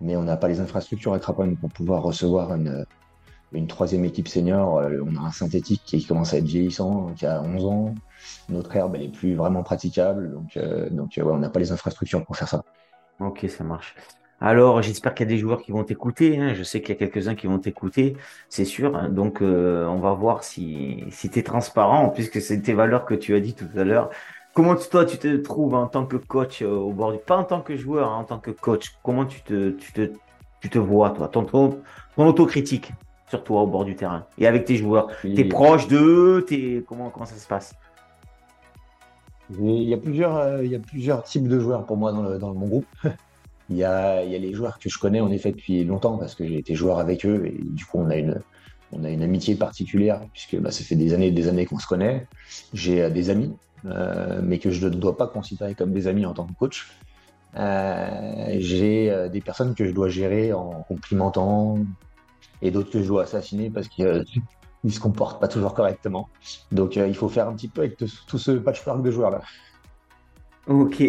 mais 0.02 0.16
on 0.16 0.24
n'a 0.24 0.36
pas 0.36 0.48
les 0.48 0.60
infrastructures 0.60 1.14
à 1.14 1.18
Craponne 1.18 1.56
pour 1.56 1.70
pouvoir 1.70 2.02
recevoir 2.02 2.54
une, 2.54 2.84
une 3.54 3.66
troisième 3.66 4.04
équipe 4.04 4.28
senior. 4.28 4.78
Euh, 4.78 5.00
on 5.06 5.16
a 5.16 5.26
un 5.26 5.30
synthétique 5.30 5.82
qui 5.84 6.04
commence 6.04 6.34
à 6.34 6.38
être 6.38 6.44
vieillissant, 6.44 7.12
qui 7.16 7.26
a 7.26 7.42
11 7.42 7.64
ans. 7.66 7.94
Notre 8.48 8.74
herbe, 8.76 8.94
elle 8.96 9.02
est 9.02 9.12
plus 9.12 9.34
vraiment 9.34 9.62
praticable. 9.62 10.32
Donc, 10.32 10.56
euh, 10.56 10.88
donc 10.90 11.18
euh, 11.18 11.24
on 11.24 11.38
n'a 11.38 11.50
pas 11.50 11.60
les 11.60 11.72
infrastructures 11.72 12.24
pour 12.24 12.36
faire 12.36 12.48
ça. 12.48 12.64
Ok, 13.20 13.46
ça 13.48 13.64
marche. 13.64 13.94
Alors, 14.40 14.82
j'espère 14.82 15.14
qu'il 15.14 15.26
y 15.26 15.30
a 15.30 15.34
des 15.34 15.38
joueurs 15.38 15.62
qui 15.62 15.70
vont 15.70 15.84
t'écouter. 15.84 16.38
Hein. 16.38 16.54
Je 16.54 16.64
sais 16.64 16.80
qu'il 16.80 16.90
y 16.90 16.92
a 16.92 16.98
quelques-uns 16.98 17.36
qui 17.36 17.46
vont 17.46 17.60
t'écouter, 17.60 18.16
c'est 18.48 18.64
sûr. 18.64 19.08
Donc, 19.08 19.40
on 19.40 19.98
va 20.00 20.14
voir 20.14 20.42
si, 20.42 21.04
si 21.10 21.30
tu 21.30 21.38
es 21.38 21.42
transparent, 21.44 22.08
puisque 22.08 22.40
c'est 22.40 22.60
tes 22.60 22.74
valeurs 22.74 23.04
que 23.04 23.14
tu 23.14 23.36
as 23.36 23.40
dit 23.40 23.54
tout 23.54 23.68
à 23.76 23.84
l'heure. 23.84 24.10
Comment 24.54 24.76
toi 24.76 25.06
tu 25.06 25.16
te 25.16 25.36
trouves 25.36 25.74
en 25.74 25.86
tant 25.86 26.04
que 26.04 26.16
coach 26.16 26.60
euh, 26.60 26.68
au 26.68 26.92
bord 26.92 27.12
du 27.12 27.18
pas 27.18 27.38
en 27.38 27.44
tant 27.44 27.62
que 27.62 27.74
joueur, 27.74 28.10
hein, 28.10 28.18
en 28.18 28.24
tant 28.24 28.38
que 28.38 28.50
coach 28.50 28.92
Comment 29.02 29.24
tu 29.24 29.40
te, 29.40 29.70
tu 29.70 29.92
te, 29.92 30.12
tu 30.60 30.68
te 30.68 30.78
vois 30.78 31.10
toi 31.10 31.28
ton, 31.28 31.44
ton, 31.44 31.80
autocritique 32.18 32.92
sur 33.28 33.42
toi 33.44 33.62
au 33.62 33.66
bord 33.66 33.86
du 33.86 33.96
terrain 33.96 34.26
et 34.36 34.46
avec 34.46 34.66
tes 34.66 34.76
joueurs? 34.76 35.08
Tu 35.22 35.40
es 35.40 35.44
proche 35.44 35.88
d'eux, 35.88 36.44
comment 36.86 37.08
comment 37.08 37.24
ça 37.24 37.36
se 37.36 37.48
passe? 37.48 37.74
Il 39.58 39.82
y, 39.82 39.94
a 39.94 39.98
plusieurs, 39.98 40.36
euh, 40.36 40.64
il 40.64 40.70
y 40.70 40.74
a 40.74 40.78
plusieurs 40.78 41.24
types 41.24 41.48
de 41.48 41.58
joueurs 41.58 41.84
pour 41.84 41.96
moi 41.96 42.12
dans, 42.12 42.22
le, 42.22 42.38
dans 42.38 42.54
mon 42.54 42.66
groupe. 42.66 42.86
il, 43.70 43.76
y 43.76 43.84
a, 43.84 44.22
il 44.22 44.30
y 44.30 44.34
a 44.34 44.38
les 44.38 44.52
joueurs 44.52 44.78
que 44.78 44.88
je 44.88 44.98
connais 44.98 45.20
en 45.20 45.30
effet 45.30 45.52
depuis 45.52 45.84
longtemps 45.84 46.18
parce 46.18 46.34
que 46.34 46.46
j'ai 46.46 46.58
été 46.58 46.74
joueur 46.74 46.98
avec 46.98 47.24
eux 47.24 47.46
et 47.46 47.58
du 47.62 47.84
coup 47.84 47.98
on 47.98 48.10
a 48.10 48.16
une, 48.16 48.40
on 48.92 49.04
a 49.04 49.10
une 49.10 49.22
amitié 49.22 49.54
particulière 49.54 50.20
puisque 50.32 50.56
bah, 50.56 50.70
ça 50.70 50.84
fait 50.84 50.94
des 50.94 51.14
années 51.14 51.28
et 51.28 51.32
des 51.32 51.48
années 51.48 51.64
qu'on 51.64 51.78
se 51.78 51.86
connaît. 51.86 52.26
J'ai 52.74 53.02
euh, 53.02 53.10
des 53.10 53.30
amis 53.30 53.52
mais 53.84 54.58
que 54.58 54.70
je 54.70 54.86
ne 54.86 54.94
dois 54.94 55.16
pas 55.16 55.26
considérer 55.26 55.74
comme 55.74 55.92
des 55.92 56.06
amis 56.06 56.26
en 56.26 56.34
tant 56.34 56.46
que 56.46 56.52
coach. 56.52 56.86
Euh, 57.56 58.56
j'ai 58.58 59.10
euh, 59.10 59.28
des 59.28 59.40
personnes 59.42 59.74
que 59.74 59.84
je 59.84 59.92
dois 59.92 60.08
gérer 60.08 60.52
en 60.52 60.70
complimentant 60.88 61.78
et 62.62 62.70
d'autres 62.70 62.90
que 62.90 63.02
je 63.02 63.06
dois 63.06 63.24
assassiner 63.24 63.68
parce 63.68 63.88
qu'ils 63.88 64.24
ne 64.84 64.90
se 64.90 65.00
comportent 65.00 65.40
pas 65.40 65.48
toujours 65.48 65.74
correctement. 65.74 66.28
Donc 66.70 66.96
il 66.96 67.14
faut 67.14 67.28
faire 67.28 67.48
un 67.48 67.54
petit 67.54 67.68
peu 67.68 67.82
avec 67.82 67.96
tout 67.96 68.38
ce 68.38 68.52
patchwork 68.52 69.02
de 69.02 69.10
joueurs 69.10 69.30
là. 69.30 69.42
Ok. 70.68 71.02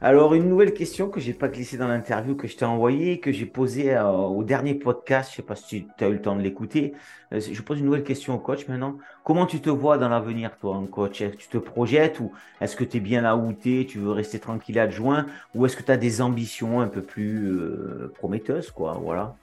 Alors, 0.00 0.34
une 0.34 0.48
nouvelle 0.48 0.72
question 0.72 1.08
que 1.10 1.18
j'ai 1.18 1.32
pas 1.34 1.48
glissée 1.48 1.76
dans 1.76 1.88
l'interview 1.88 2.36
que 2.36 2.46
je 2.46 2.56
t'ai 2.56 2.64
envoyée, 2.64 3.18
que 3.18 3.32
j'ai 3.32 3.44
posée 3.44 3.92
euh, 3.96 4.08
au 4.08 4.44
dernier 4.44 4.74
podcast. 4.76 5.30
Je 5.32 5.36
sais 5.36 5.42
pas 5.42 5.56
si 5.56 5.88
tu 5.98 6.04
as 6.04 6.08
eu 6.08 6.12
le 6.12 6.22
temps 6.22 6.36
de 6.36 6.42
l'écouter. 6.42 6.94
Euh, 7.32 7.40
je 7.40 7.60
pose 7.62 7.80
une 7.80 7.86
nouvelle 7.86 8.04
question 8.04 8.34
au 8.34 8.38
coach 8.38 8.68
maintenant. 8.68 8.98
Comment 9.24 9.46
tu 9.46 9.60
te 9.60 9.68
vois 9.68 9.98
dans 9.98 10.08
l'avenir, 10.08 10.56
toi, 10.58 10.76
en 10.76 10.86
coach? 10.86 11.24
Tu 11.38 11.48
te 11.48 11.58
projettes 11.58 12.20
ou 12.20 12.30
est-ce 12.60 12.76
que 12.76 12.84
tu 12.84 12.98
es 12.98 13.00
bien 13.00 13.22
là 13.22 13.34
où 13.36 13.52
tu 13.52 13.80
es 13.80 13.84
Tu 13.84 13.98
veux 13.98 14.12
rester 14.12 14.38
tranquille 14.38 14.78
adjoint? 14.78 15.26
Ou 15.56 15.66
est-ce 15.66 15.76
que 15.76 15.82
tu 15.82 15.90
as 15.90 15.96
des 15.96 16.22
ambitions 16.22 16.80
un 16.80 16.88
peu 16.88 17.02
plus 17.02 17.48
euh, 17.48 18.12
prometteuses, 18.16 18.70
quoi? 18.70 18.92
Voilà. 19.02 19.34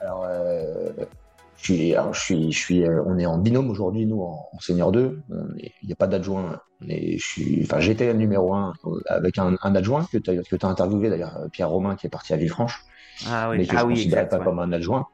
Alors, 0.00 0.26
je 1.62 1.72
suis, 1.72 1.94
je 2.12 2.20
suis, 2.20 2.52
je 2.52 2.58
suis, 2.58 2.84
on 3.06 3.18
est 3.18 3.26
en 3.26 3.38
binôme 3.38 3.70
aujourd'hui, 3.70 4.04
nous, 4.04 4.20
en, 4.20 4.50
senior 4.58 4.90
2. 4.90 5.22
Il 5.60 5.86
n'y 5.86 5.92
a 5.92 5.96
pas 5.96 6.08
d'adjoint. 6.08 6.60
Enfin, 7.62 7.78
j'étais 7.78 8.12
numéro 8.14 8.52
1 8.52 8.72
avec 9.06 9.38
un, 9.38 9.56
adjoint 9.62 10.06
que 10.12 10.18
tu 10.18 10.30
as, 10.30 10.66
as, 10.66 10.68
interviewé, 10.68 11.08
d'ailleurs, 11.08 11.38
Pierre 11.52 11.70
Romain, 11.70 11.94
qui 11.94 12.06
est 12.06 12.10
parti 12.10 12.32
à 12.32 12.36
Villefranche. 12.36 12.84
Ah 13.28 13.50
oui, 13.50 13.58
mais 13.58 13.66
que 13.66 13.76
ah 13.76 13.80
je 13.80 13.84
ne 13.84 13.90
considérais 13.90 14.28
pas 14.28 14.38
comme 14.38 14.58
un 14.58 14.72
adjoint. 14.72 15.06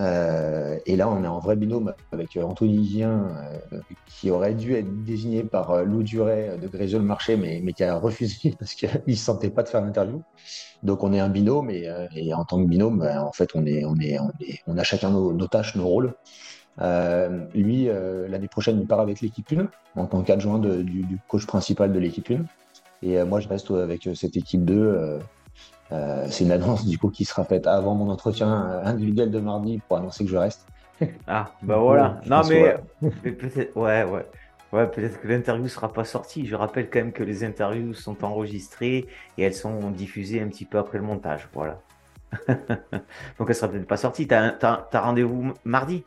Euh, 0.00 0.78
et 0.86 0.96
là, 0.96 1.08
on 1.08 1.24
est 1.24 1.28
en 1.28 1.40
vrai 1.40 1.56
binôme 1.56 1.92
avec 2.12 2.36
euh, 2.36 2.42
Anthony 2.42 2.86
Vien, 2.86 3.28
euh, 3.72 3.78
qui 4.06 4.30
aurait 4.30 4.54
dû 4.54 4.74
être 4.74 5.04
désigné 5.04 5.42
par 5.42 5.84
Lou 5.84 6.02
Duret 6.02 6.56
de 6.60 6.68
Gréseau 6.68 6.98
le 6.98 7.04
Marché, 7.04 7.36
mais, 7.36 7.72
qui 7.72 7.84
a 7.84 7.96
refusé 7.96 8.54
parce 8.58 8.74
qu'il 8.74 8.88
ne 9.06 9.14
se 9.14 9.24
sentait 9.24 9.50
pas 9.50 9.62
de 9.62 9.68
faire 9.68 9.80
l'interview. 9.80 10.22
Donc, 10.82 11.02
on 11.02 11.12
est 11.12 11.20
un 11.20 11.28
binôme 11.28 11.70
et, 11.70 11.88
en 12.32 12.44
tant 12.44 12.62
que 12.62 12.68
binôme, 12.68 13.00
ben, 13.00 13.20
en 13.20 13.32
fait, 13.32 13.50
on, 13.54 13.66
est, 13.66 13.84
on, 13.84 14.78
a 14.78 14.82
chacun 14.84 15.10
nos, 15.10 15.32
nos 15.32 15.48
tâches, 15.48 15.74
nos 15.74 15.86
rôles. 15.86 16.14
lui, 17.54 17.88
l'année 18.28 18.48
prochaine, 18.48 18.78
il 18.80 18.86
part 18.86 19.00
avec 19.00 19.20
l'équipe 19.20 19.52
1 19.52 19.68
en 20.00 20.06
tant 20.06 20.22
qu'adjoint 20.22 20.58
du, 20.58 20.84
du, 20.84 21.18
coach 21.26 21.46
principal 21.46 21.92
de 21.92 21.98
l'équipe 21.98 22.30
1. 22.30 22.44
Et 23.02 23.22
moi, 23.24 23.40
je 23.40 23.48
reste 23.48 23.72
avec 23.72 24.08
cette 24.14 24.36
équipe 24.36 24.64
2 24.64 25.18
euh, 25.92 26.26
c'est 26.30 26.44
une 26.44 26.52
annonce 26.52 26.84
du 26.86 26.98
coup 26.98 27.08
qui 27.08 27.24
sera 27.24 27.44
faite 27.44 27.66
avant 27.66 27.94
mon 27.94 28.10
entretien 28.10 28.70
euh, 28.70 28.84
individuel 28.84 29.30
de 29.30 29.40
mardi 29.40 29.80
pour 29.88 29.96
annoncer 29.96 30.24
que 30.24 30.30
je 30.30 30.36
reste. 30.36 30.66
Ah, 31.28 31.52
bah 31.62 31.76
voilà. 31.78 32.20
non, 32.26 32.42
mais, 32.48 32.76
peut-être, 33.22 33.76
ouais, 33.76 34.02
ouais. 34.02 34.26
Ouais, 34.72 34.86
peut-être 34.86 35.20
que 35.20 35.28
l'interview 35.28 35.62
ne 35.62 35.68
sera 35.68 35.92
pas 35.92 36.04
sortie. 36.04 36.44
Je 36.46 36.56
rappelle 36.56 36.90
quand 36.90 36.98
même 36.98 37.12
que 37.12 37.22
les 37.22 37.44
interviews 37.44 37.94
sont 37.94 38.22
enregistrées 38.24 39.06
et 39.38 39.42
elles 39.42 39.54
sont 39.54 39.90
diffusées 39.90 40.42
un 40.42 40.48
petit 40.48 40.64
peu 40.64 40.76
après 40.76 40.98
le 40.98 41.04
montage. 41.04 41.48
Voilà. 41.54 41.80
Donc, 43.38 43.48
elle 43.48 43.54
sera 43.54 43.68
peut-être 43.68 43.86
pas 43.86 43.96
sortie. 43.96 44.26
Tu 44.26 44.34
as, 44.34 44.88
rendez-vous 44.92 45.54
mardi? 45.64 46.04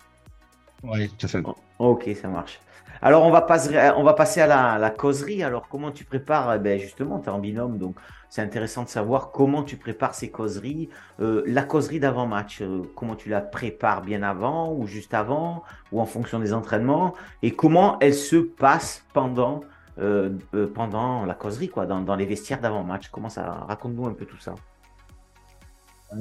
Oui, 0.84 1.10
tout 1.18 1.26
à 1.26 1.30
fait. 1.30 1.44
ok, 1.80 2.10
ça 2.22 2.28
marche. 2.28 2.60
Alors, 3.02 3.24
on 3.24 3.32
va, 3.32 3.42
passer, 3.42 3.92
on 3.98 4.04
va 4.04 4.14
passer 4.14 4.42
à 4.42 4.78
la, 4.78 4.90
causerie. 4.92 5.42
Alors, 5.42 5.68
comment 5.68 5.92
tu 5.92 6.04
prépares 6.04 6.54
eh 6.54 6.60
ben, 6.60 6.78
Justement, 6.78 7.20
tu 7.20 7.28
es 7.28 7.30
en 7.30 7.40
binôme, 7.40 7.80
donc 7.80 7.96
c'est 8.32 8.42
intéressant 8.42 8.84
de 8.84 8.88
savoir 8.88 9.32
comment 9.32 9.62
tu 9.62 9.76
prépares 9.76 10.16
ces 10.16 10.32
causeries. 10.32 10.88
Euh, 11.20 11.44
la 11.46 11.64
causerie 11.64 12.00
d'avant-match, 12.00 12.62
euh, 12.62 12.82
comment 12.96 13.16
tu 13.16 13.28
la 13.28 13.42
prépares 13.42 14.02
bien 14.02 14.24
avant 14.24 14.74
ou 14.74 14.88
juste 14.88 15.14
avant 15.14 15.64
ou 15.92 16.00
en 16.00 16.06
fonction 16.06 16.40
des 16.40 16.54
entraînements 16.54 17.14
et 17.44 17.52
comment 17.52 18.00
elle 18.00 18.14
se 18.14 18.38
passe 18.38 19.04
pendant, 19.14 19.60
euh, 20.00 20.30
pendant 20.74 21.26
la 21.26 21.34
causerie, 21.34 21.68
quoi, 21.68 21.86
dans, 21.86 22.16
les 22.16 22.26
vestiaires 22.26 22.62
d'avant-match. 22.62 23.10
Comment 23.10 23.28
ça 23.28 23.66
Raconte-nous 23.68 24.08
un 24.08 24.14
peu 24.14 24.26
tout 24.26 24.40
ça. 24.40 24.56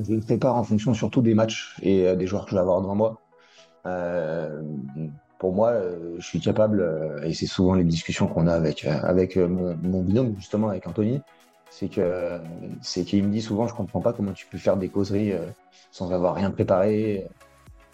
Je 0.02 0.12
le 0.12 0.20
prépare 0.20 0.56
en 0.56 0.64
fonction 0.64 0.92
surtout 0.94 1.22
des 1.22 1.34
matchs 1.34 1.76
et 1.80 2.16
des 2.16 2.26
joueurs 2.26 2.44
que 2.44 2.50
je 2.50 2.56
vais 2.56 2.60
avoir 2.60 2.82
devant 2.82 2.96
moi 2.96 3.20
pour 5.38 5.54
moi, 5.54 5.72
je 6.18 6.26
suis 6.26 6.38
capable, 6.38 7.18
et 7.24 7.32
c'est 7.32 7.46
souvent 7.46 7.72
les 7.72 7.84
discussions 7.84 8.26
qu'on 8.26 8.46
a 8.46 8.52
avec, 8.52 8.84
avec 8.84 9.36
mon, 9.36 9.74
mon, 9.82 10.02
binôme, 10.02 10.34
justement, 10.36 10.68
avec 10.68 10.86
Anthony, 10.86 11.22
c'est 11.80 11.88
que 11.88 12.38
c'est 12.82 13.04
qu'il 13.04 13.24
me 13.24 13.32
dit 13.32 13.40
souvent 13.40 13.66
je 13.66 13.74
comprends 13.74 14.00
pas 14.00 14.12
comment 14.12 14.32
tu 14.32 14.46
peux 14.46 14.58
faire 14.58 14.76
des 14.76 14.90
causeries 14.90 15.32
euh, 15.32 15.46
sans 15.90 16.12
avoir 16.12 16.34
rien 16.34 16.50
préparé. 16.50 17.26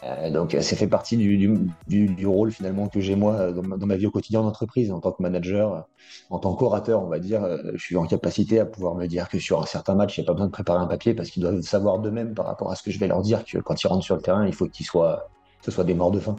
Euh, 0.03 0.31
donc 0.31 0.57
ça 0.61 0.77
fait 0.77 0.89
partie 0.89 1.17
du, 1.17 1.69
du, 1.87 2.27
rôle 2.27 2.51
finalement 2.51 2.89
que 2.89 3.01
j'ai 3.01 3.15
moi 3.15 3.35
euh, 3.35 3.53
dans 3.53 3.87
ma, 3.87 3.97
vie 3.97 4.07
au 4.07 4.11
quotidien 4.11 4.43
d'entreprise. 4.43 4.91
En 4.91 4.99
tant 4.99 5.13
que 5.13 5.23
manager 5.23 5.87
en 6.31 6.39
tant 6.41 6.55
qu'orateur 6.57 7.01
on 7.01 7.07
va 7.07 7.21
dire 7.21 7.47
je 7.75 7.81
suis 7.81 7.97
en 7.97 8.07
capacité 8.07 8.59
à 8.59 8.67
pouvoir 8.67 8.97
me 8.97 9.07
dire 9.07 9.29
que 9.29 9.39
sur 9.39 9.63
un 9.63 9.67
certain 9.67 9.95
match 9.95 10.19
il 10.19 10.23
n'y 10.23 10.27
a 10.27 10.29
pas 10.29 10.33
besoin 10.33 10.47
de 10.47 10.53
préparer 10.53 10.81
un 10.81 10.89
papier 10.89 11.15
parce 11.15 11.31
qu'ils 11.31 11.45
doivent 11.45 11.61
savoir 11.61 12.01
d'eux-mêmes 12.01 12.35
par 12.35 12.47
rapport 12.47 12.73
à 12.73 12.75
ce 12.75 12.83
que 12.83 12.91
je 12.91 12.99
vais 12.99 13.07
leur 13.07 13.23
dire 13.23 13.45
que 13.45 13.59
quand 13.59 13.81
ils 13.81 13.87
rentrent 13.87 14.05
sur 14.05 14.17
le 14.17 14.23
terrain 14.23 14.45
il 14.47 14.53
faut 14.53 14.67
qu'ils 14.67 14.87
soient 14.87 15.29
ce 15.63 15.71
soit 15.71 15.85
des 15.85 15.95
morts 15.95 16.11
de 16.11 16.19
faim. 16.19 16.35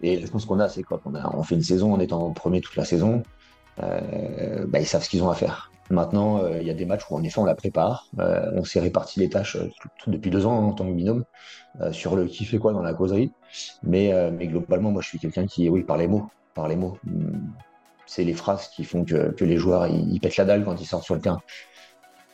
Et 0.00 0.20
je 0.20 0.26
pense 0.26 0.46
qu'on 0.46 0.58
a 0.58 0.70
c'est 0.70 0.82
a, 0.90 1.36
on 1.36 1.42
fait 1.42 1.54
une 1.54 1.62
saison 1.62 1.92
en 1.92 2.00
étant 2.00 2.32
premier 2.32 2.62
toute 2.62 2.76
la 2.76 2.86
saison. 2.86 3.22
Bah, 3.78 4.80
ils 4.80 4.86
savent 4.86 5.04
ce 5.04 5.10
qu'ils 5.10 5.22
ont 5.22 5.28
à 5.28 5.34
faire 5.34 5.70
Maintenant, 5.90 6.42
euh, 6.42 6.58
il 6.60 6.66
y 6.66 6.70
a 6.70 6.74
des 6.74 6.86
matchs 6.86 7.02
où 7.10 7.16
en 7.16 7.22
effet 7.22 7.38
on 7.38 7.44
la 7.44 7.54
prépare. 7.54 8.08
Euh, 8.18 8.50
on 8.54 8.64
s'est 8.64 8.80
réparti 8.80 9.20
les 9.20 9.28
tâches 9.28 9.56
euh, 9.56 9.70
depuis 10.06 10.30
deux 10.30 10.46
ans 10.46 10.56
en 10.56 10.72
tant 10.72 10.86
que 10.86 10.92
binôme 10.92 11.24
sur 11.92 12.16
le 12.16 12.24
qui 12.24 12.46
fait 12.46 12.56
quoi 12.56 12.72
dans 12.72 12.80
la 12.80 12.94
causerie. 12.94 13.32
Mais, 13.82 14.10
globalement, 14.46 14.90
moi 14.90 15.02
je 15.02 15.08
suis 15.08 15.18
quelqu'un 15.18 15.46
qui, 15.46 15.68
oui, 15.68 15.82
par 15.82 15.98
les 15.98 16.08
mots. 16.08 16.30
Par 16.54 16.68
les 16.68 16.76
mots. 16.76 16.96
Hmm, 17.04 17.50
c'est 18.06 18.24
les 18.24 18.32
phrases 18.32 18.68
qui 18.68 18.84
font 18.84 19.04
que, 19.04 19.34
les 19.44 19.56
joueurs 19.58 19.86
ils, 19.86 20.18
pètent 20.18 20.38
la 20.38 20.46
dalle 20.46 20.64
quand 20.64 20.80
ils 20.80 20.86
sortent 20.86 21.04
sur 21.04 21.14
le 21.14 21.20
terrain. 21.20 21.40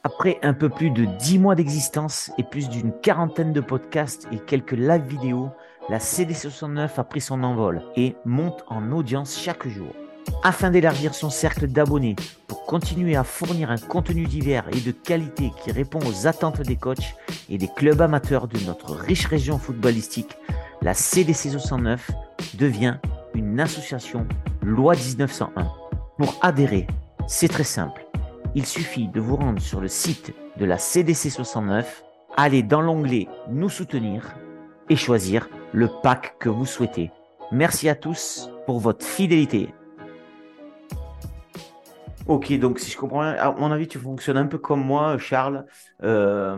Après 0.05 0.39
un 0.43 0.55
peu 0.55 0.69
plus 0.69 0.91
de 0.91 1.07
dix 1.19 1.41
mois 1.41 1.57
d'existence 1.57 2.31
et 2.39 2.45
plus 2.45 2.69
d'une 2.69 2.93
quarantaine 2.93 3.53
de 3.53 3.61
podcasts 3.61 4.29
et 4.31 4.39
quelques 4.39 4.73
live 4.73 5.07
vidéos, 5.09 5.51
la 5.89 5.99
CD69 5.99 6.91
a 6.97 7.05
pris 7.05 7.21
son 7.21 7.43
envol 7.43 7.83
et 7.97 8.15
monte 8.25 8.65
en 8.69 8.93
audience 8.93 9.37
chaque 9.37 9.67
jour. 9.67 9.93
Afin 10.45 10.71
d'élargir 10.71 11.15
son 11.15 11.31
cercle 11.31 11.69
d'abonnés 11.69 12.17
pour 12.49 12.65
continuer 12.65 13.15
à 13.17 13.25
fournir 13.25 13.71
un 13.71 13.79
contenu 13.79 14.25
divers 14.25 14.65
et 14.73 14.81
de 14.81 14.91
qualité 14.91 15.53
qui 15.63 15.71
répond 15.71 16.01
aux 16.01 16.27
attentes 16.27 16.63
des 16.63 16.77
coachs 16.77 17.15
et 17.49 17.59
des 17.59 17.69
clubs 17.69 18.01
amateurs 18.01 18.49
de 18.49 18.59
notre 18.67 18.93
riche 18.93 19.27
région 19.27 19.59
footballistique, 19.59 20.37
la 20.81 20.95
CDC 20.95 21.51
69 21.51 22.11
devient 22.55 22.97
une 23.35 23.61
association 23.61 24.27
loi 24.63 24.95
1901. 24.95 25.69
Pour 26.19 26.35
adhérer, 26.43 26.87
c'est 27.27 27.49
très 27.49 27.65
simple. 27.65 28.05
Il 28.55 28.67
suffit 28.67 29.09
de 29.09 29.21
vous 29.21 29.37
rendre 29.37 29.61
sur 29.61 29.81
le 29.81 29.89
site 29.89 30.35
de 30.59 30.65
la 30.65 30.79
CDC 30.79 31.31
69, 31.31 32.05
aller 32.37 32.63
dans 32.63 32.81
l'onglet 32.81 33.29
Nous 33.49 33.69
soutenir 33.69 34.35
et 34.91 34.97
choisir 34.97 35.49
le 35.73 35.89
pack 36.03 36.37
que 36.39 36.49
vous 36.49 36.67
souhaitez. 36.67 37.11
Merci 37.51 37.89
à 37.89 37.95
tous 37.95 38.51
pour 38.67 38.81
votre 38.81 39.05
fidélité. 39.05 39.69
Ok, 42.29 42.53
donc 42.59 42.79
si 42.79 42.91
je 42.91 42.97
comprends 42.97 43.23
bien, 43.23 43.33
à 43.35 43.51
mon 43.51 43.73
avis, 43.73 43.89
tu 43.89 43.99
fonctionnes 43.99 44.37
un 44.37 44.47
peu 44.47 44.59
comme 44.59 44.85
moi, 44.85 45.19
Charles. 45.19 45.67
Euh, 46.05 46.57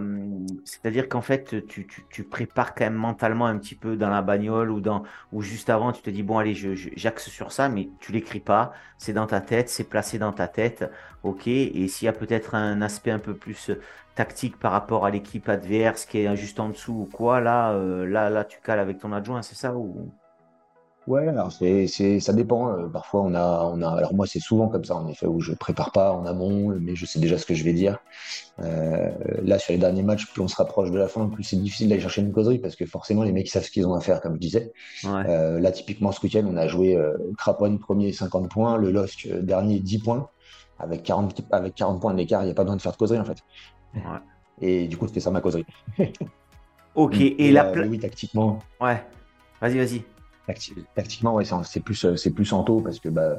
c'est-à-dire 0.65 1.09
qu'en 1.09 1.23
fait, 1.23 1.67
tu, 1.67 1.87
tu, 2.11 2.25
prépares 2.25 2.75
quand 2.75 2.85
même 2.85 2.95
mentalement 2.95 3.47
un 3.47 3.57
petit 3.57 3.75
peu 3.75 3.97
dans 3.97 4.11
la 4.11 4.21
bagnole 4.21 4.71
ou, 4.71 4.81
dans, 4.81 5.05
ou 5.33 5.41
juste 5.41 5.71
avant, 5.71 5.93
tu 5.93 6.03
te 6.03 6.11
dis, 6.11 6.23
bon, 6.23 6.39
allez, 6.39 6.55
j'axe 6.55 7.31
sur 7.31 7.51
ça, 7.51 7.71
mais 7.71 7.89
tu 7.99 8.13
l'écris 8.13 8.41
pas. 8.41 8.73
C'est 8.99 9.15
dans 9.15 9.27
ta 9.27 9.41
tête, 9.41 9.71
c'est 9.71 9.85
placé 9.85 10.19
dans 10.19 10.33
ta 10.33 10.49
tête. 10.49 10.91
Ok, 11.23 11.47
et 11.49 11.89
s'il 11.89 12.07
y 12.07 12.09
a 12.09 12.13
peut-être 12.13 12.55
un 12.55 12.83
aspect 12.83 13.11
un 13.11 13.19
peu 13.19 13.35
plus 13.35 13.71
tactique 14.15 14.59
par 14.59 14.73
rapport 14.73 15.07
à 15.07 15.11
l'équipe 15.11 15.49
adverse 15.49 16.05
qui 16.05 16.19
est 16.19 16.37
juste 16.37 16.61
en 16.61 16.69
dessous 16.69 16.93
ou 16.93 17.07
quoi, 17.11 17.41
là, 17.41 17.73
euh, 17.73 18.07
là, 18.07 18.29
là, 18.31 18.45
tu 18.45 18.61
cales 18.61 18.81
avec 18.81 18.99
ton 18.99 19.13
adjoint, 19.13 19.43
c'est 19.43 19.57
ça 19.57 19.75
ou... 19.75 20.13
Ouais, 21.07 21.29
alors 21.29 21.53
c'est, 21.53 21.87
c'est, 21.87 22.19
ça 22.19 22.33
dépend. 22.33 22.71
Euh, 22.71 22.89
parfois, 22.89 23.23
on 23.23 23.35
a, 23.35 23.65
on 23.65 23.83
a. 23.83 23.89
Alors 23.89 24.15
moi, 24.15 24.27
c'est 24.27 24.41
souvent 24.41 24.69
comme 24.69 24.85
ça, 24.85 24.97
en 24.97 25.07
effet, 25.09 25.27
où 25.27 25.41
je 25.41 25.53
prépare 25.53 25.93
pas 25.93 26.13
en 26.13 26.25
amont, 26.25 26.75
mais 26.81 26.97
je 26.97 27.05
sais 27.05 27.19
déjà 27.19 27.37
ce 27.37 27.45
que 27.45 27.55
je 27.55 27.63
vais 27.63 27.75
dire. 27.75 27.99
Euh, 28.61 29.11
là, 29.43 29.59
sur 29.59 29.73
les 29.73 29.79
derniers 29.79 30.03
matchs, 30.03 30.33
plus 30.33 30.41
on 30.41 30.49
se 30.49 30.57
rapproche 30.57 30.91
de 30.91 30.99
la 30.99 31.09
fin, 31.09 31.29
plus 31.29 31.45
c'est 31.45 31.57
difficile 31.57 31.91
d'aller 31.91 32.01
chercher 32.01 32.23
une 32.23 32.33
causerie 32.33 32.59
parce 32.59 32.75
que 32.75 32.87
forcément, 32.87 33.23
les 33.23 33.33
mecs 33.33 33.49
savent 33.49 33.65
ce 33.65 33.71
qu'ils 33.71 33.87
ont 33.87 33.95
à 33.95 34.01
faire, 34.01 34.23
comme 34.23 34.35
je 34.35 34.41
disais. 34.41 34.73
Euh, 35.05 35.61
là, 35.61 35.73
typiquement, 35.73 36.11
ce 36.11 36.23
week-end, 36.23 36.45
on 36.49 36.57
a 36.57 36.69
joué 36.69 36.99
Craponne 37.37 37.79
premier 37.79 38.13
50 38.13 38.51
points, 38.51 38.79
le 38.79 38.91
LOSC 38.91 39.29
dernier 39.43 39.81
10 39.81 39.99
points. 39.99 40.29
Avec 40.79 41.05
40, 41.05 41.41
avec 41.53 41.75
40 41.77 42.01
points 42.01 42.15
d'écart, 42.15 42.43
il 42.43 42.47
n'y 42.47 42.51
a 42.51 42.55
pas 42.55 42.65
besoin 42.65 42.77
de 42.77 42.83
faire 42.83 42.93
de 42.93 42.97
causerie 42.97 43.21
en 43.21 43.25
fait. 43.25 43.39
Ouais. 43.95 44.01
Et 44.61 44.89
du 44.89 44.97
coup, 44.97 45.07
c'était 45.07 45.21
ça 45.21 45.31
ma 45.31 45.41
causerie. 45.41 45.65
ok, 46.97 47.15
et, 47.21 47.53
la 47.53 47.71
Oui, 47.73 47.99
tactiquement. 47.99 48.59
Ouais, 48.81 49.05
vas-y, 49.61 49.79
vas-y. 49.79 50.14
Tactiquement, 50.47 51.41
c'est 51.63 51.81
plus, 51.81 52.07
c'est 52.17 52.31
plus 52.31 52.55
parce 52.83 53.01
que 53.01 53.09
bah, 53.09 53.39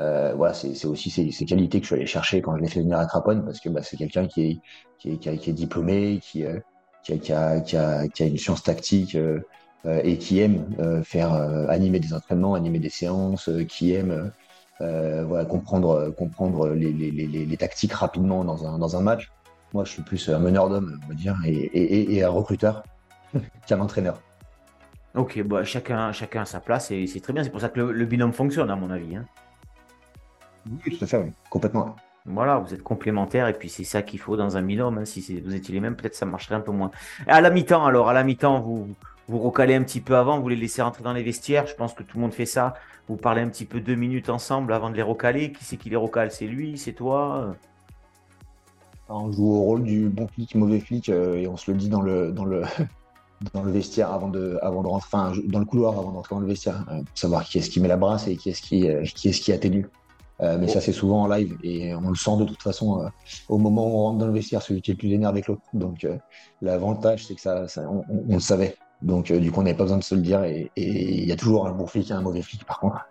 euh, 0.00 0.32
voilà, 0.34 0.54
c'est 0.54 0.86
aussi 0.86 1.10
ces, 1.10 1.44
qualités 1.44 1.78
que 1.78 1.84
je 1.84 1.88
suis 1.88 1.96
allé 1.96 2.06
chercher 2.06 2.40
quand 2.40 2.56
je 2.56 2.62
l'ai 2.62 2.68
fait 2.68 2.80
venir 2.80 2.98
à 2.98 3.06
Craponne 3.06 3.44
parce 3.44 3.60
que 3.60 3.68
bah, 3.68 3.82
c'est 3.82 3.96
quelqu'un 3.96 4.26
qui 4.26 4.42
est, 4.42 4.60
qui, 5.18 5.28
est, 5.28 5.52
diplômé, 5.52 6.20
qui, 6.22 6.44
euh, 6.44 6.58
a, 7.34 8.24
une 8.24 8.38
science 8.38 8.62
tactique 8.62 9.14
euh, 9.14 9.40
euh 9.86 10.00
et 10.04 10.18
qui 10.18 10.40
aime 10.40 10.74
euh, 10.78 11.02
faire 11.02 11.32
animer 11.68 12.00
des 12.00 12.14
entraînements, 12.14 12.54
animer 12.54 12.78
des 12.78 12.90
séances, 12.90 13.50
qui 13.68 13.92
aime 13.92 14.32
comprendre, 15.48 16.10
comprendre 16.10 16.70
les, 16.70 17.56
tactiques 17.58 17.92
rapidement 17.92 18.44
dans 18.44 18.66
un, 18.66 18.78
dans 18.78 18.96
un 18.96 19.02
match. 19.02 19.30
Moi, 19.72 19.84
je 19.84 19.92
suis 19.92 20.02
plus 20.02 20.28
un 20.28 20.38
meneur 20.38 20.68
d'hommes, 20.68 20.98
on 21.04 21.08
va 21.08 21.14
dire, 21.14 21.36
et 21.44 22.22
un 22.22 22.30
recruteur 22.30 22.82
qu'un 23.66 23.80
entraîneur. 23.80 24.20
Ok, 25.14 25.42
bah, 25.42 25.64
chacun, 25.64 26.12
chacun 26.12 26.42
à 26.42 26.44
sa 26.44 26.60
place 26.60 26.90
et 26.90 27.06
c'est 27.06 27.20
très 27.20 27.32
bien. 27.32 27.42
C'est 27.42 27.50
pour 27.50 27.60
ça 27.60 27.68
que 27.68 27.80
le, 27.80 28.04
binôme 28.04 28.32
fonctionne, 28.32 28.70
à 28.70 28.76
mon 28.76 28.90
avis. 28.90 29.16
Hein. 29.16 29.24
Oui, 30.66 30.96
tout 30.96 31.04
à 31.04 31.06
fait, 31.06 31.18
oui. 31.18 31.32
complètement. 31.48 31.96
Voilà, 32.26 32.58
vous 32.58 32.74
êtes 32.74 32.82
complémentaires 32.82 33.48
et 33.48 33.54
puis 33.54 33.68
c'est 33.68 33.84
ça 33.84 34.02
qu'il 34.02 34.20
faut 34.20 34.36
dans 34.36 34.56
un 34.56 34.62
binôme. 34.62 34.98
Hein. 34.98 35.04
Si 35.04 35.40
vous 35.40 35.54
étiez 35.54 35.74
les 35.74 35.80
mêmes, 35.80 35.96
peut-être 35.96 36.14
ça 36.14 36.26
marcherait 36.26 36.54
un 36.54 36.60
peu 36.60 36.70
moins. 36.70 36.90
à 37.26 37.40
la 37.40 37.50
mi-temps, 37.50 37.84
alors, 37.84 38.08
à 38.08 38.12
la 38.12 38.22
mi-temps, 38.22 38.60
vous 38.60 38.88
vous 39.26 39.38
recalez 39.38 39.74
un 39.74 39.82
petit 39.82 40.00
peu 40.00 40.16
avant, 40.16 40.40
vous 40.40 40.48
les 40.48 40.56
laissez 40.56 40.82
rentrer 40.82 41.02
dans 41.02 41.12
les 41.12 41.22
vestiaires. 41.22 41.66
Je 41.66 41.74
pense 41.74 41.94
que 41.94 42.02
tout 42.02 42.18
le 42.18 42.22
monde 42.22 42.34
fait 42.34 42.46
ça. 42.46 42.74
Vous 43.08 43.16
parlez 43.16 43.42
un 43.42 43.48
petit 43.48 43.64
peu 43.64 43.80
deux 43.80 43.94
minutes 43.94 44.28
ensemble 44.28 44.72
avant 44.72 44.90
de 44.90 44.96
les 44.96 45.02
recaler. 45.02 45.52
Qui 45.52 45.64
c'est 45.64 45.76
qui 45.76 45.90
les 45.90 45.96
recale? 45.96 46.30
C'est 46.30 46.46
lui? 46.46 46.78
C'est 46.78 46.92
toi? 46.92 47.56
On 49.08 49.32
joue 49.32 49.52
au 49.54 49.62
rôle 49.62 49.82
du 49.82 50.08
bon 50.08 50.28
flic, 50.28 50.54
mauvais 50.54 50.78
flic 50.78 51.08
euh, 51.08 51.36
et 51.36 51.48
on 51.48 51.56
se 51.56 51.70
le 51.70 51.76
dit 51.76 51.88
dans 51.88 52.00
le, 52.00 52.30
dans 52.30 52.44
le, 52.44 52.62
dans 53.52 53.62
le 53.62 53.70
vestiaire 53.70 54.12
avant 54.12 54.28
de, 54.28 54.58
avant 54.62 54.82
de 54.82 54.88
rentrer, 54.88 55.08
enfin, 55.12 55.32
dans 55.46 55.58
le 55.58 55.64
couloir 55.64 55.98
avant 55.98 56.12
d'entrer 56.12 56.34
dans 56.34 56.40
le 56.40 56.46
vestiaire, 56.46 56.84
euh, 56.90 57.02
pour 57.02 57.18
savoir 57.18 57.44
qui 57.44 57.58
est-ce 57.58 57.70
qui 57.70 57.80
met 57.80 57.88
la 57.88 57.96
brasse 57.96 58.28
et 58.28 58.36
qui 58.36 58.50
est-ce 58.50 58.62
qui, 58.62 58.88
euh, 58.88 59.02
qui, 59.02 59.28
est 59.28 59.32
-ce 59.32 59.40
qui 59.40 59.52
atténue. 59.52 59.88
mais 60.40 60.68
ça, 60.68 60.80
c'est 60.80 60.92
souvent 60.92 61.22
en 61.24 61.28
live 61.28 61.56
et 61.62 61.94
on 61.94 62.08
le 62.08 62.14
sent 62.14 62.36
de 62.38 62.44
toute 62.44 62.62
façon 62.62 63.10
au 63.48 63.58
moment 63.58 63.86
où 63.86 63.94
on 63.98 64.02
rentre 64.04 64.18
dans 64.18 64.26
le 64.26 64.32
vestiaire, 64.32 64.62
celui 64.62 64.80
qui 64.80 64.90
est 64.90 64.94
le 64.94 64.98
plus 64.98 65.12
énervé 65.12 65.42
que 65.42 65.52
l'autre. 65.52 65.62
Donc, 65.74 66.06
l'avantage, 66.62 67.26
c'est 67.26 67.34
que 67.34 67.42
ça, 67.42 67.66
on, 67.76 68.04
on, 68.08 68.34
le 68.34 68.40
savait. 68.40 68.74
Donc, 69.02 69.30
du 69.30 69.50
coup, 69.50 69.60
on 69.60 69.64
n'avait 69.64 69.76
pas 69.76 69.84
besoin 69.84 69.98
de 69.98 70.02
se 70.02 70.14
le 70.14 70.22
dire. 70.22 70.42
Et 70.44 70.70
il 70.76 71.28
y 71.28 71.32
a 71.32 71.36
toujours 71.36 71.66
un 71.66 71.72
bon 71.72 71.86
flic 71.86 72.10
et 72.10 72.14
un 72.14 72.22
mauvais 72.22 72.40
flic, 72.40 72.64
par 72.64 72.80
contre. 72.80 73.06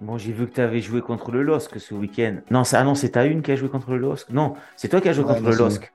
Bon, 0.00 0.16
j'ai 0.16 0.32
vu 0.32 0.48
que 0.48 0.54
tu 0.54 0.60
avais 0.62 0.80
joué 0.80 1.02
contre 1.02 1.30
le 1.30 1.42
LOSC 1.42 1.78
ce 1.78 1.94
week-end. 1.94 2.36
Non, 2.50 2.62
ah 2.72 2.84
non, 2.84 2.94
c'est 2.94 3.10
ta 3.10 3.26
une 3.26 3.42
qui 3.42 3.52
a 3.52 3.56
joué 3.56 3.68
contre 3.68 3.90
le 3.90 3.98
LOSC. 3.98 4.30
Non, 4.30 4.54
c'est 4.74 4.88
toi 4.88 5.00
qui 5.00 5.10
as 5.10 5.12
joué 5.12 5.24
contre 5.24 5.42
le 5.42 5.54
LOSC. 5.54 5.92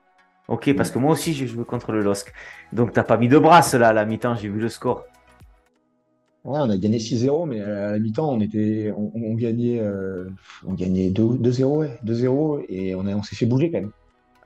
Ok, 0.48 0.72
parce 0.76 0.90
que 0.90 0.98
moi 0.98 1.12
aussi 1.12 1.32
j'ai 1.32 1.46
joué 1.46 1.64
contre 1.64 1.92
le 1.92 2.02
LOSC. 2.02 2.32
Donc 2.72 2.92
t'as 2.92 3.04
pas 3.04 3.16
mis 3.16 3.28
de 3.28 3.38
brasse 3.38 3.74
là 3.74 3.88
à 3.88 3.92
la 3.92 4.04
mi-temps, 4.04 4.36
j'ai 4.36 4.48
vu 4.48 4.60
le 4.60 4.68
score. 4.68 5.04
Ouais, 6.44 6.60
on 6.60 6.70
a 6.70 6.76
gagné 6.76 6.98
6-0, 6.98 7.48
mais 7.48 7.60
à 7.60 7.90
la 7.92 7.98
mi-temps, 7.98 8.32
on 8.32 8.40
était, 8.40 8.92
on, 8.96 9.34
gagnait, 9.34 9.82
on 10.64 10.74
gagnait 10.74 11.10
2-0, 11.10 11.62
euh, 11.62 11.66
ouais, 11.66 11.98
2-0, 12.04 12.64
et 12.68 12.94
on, 12.94 13.00
on 13.00 13.22
s'est 13.24 13.34
fait 13.34 13.46
bouger 13.46 13.72
quand 13.72 13.80
même. 13.80 13.90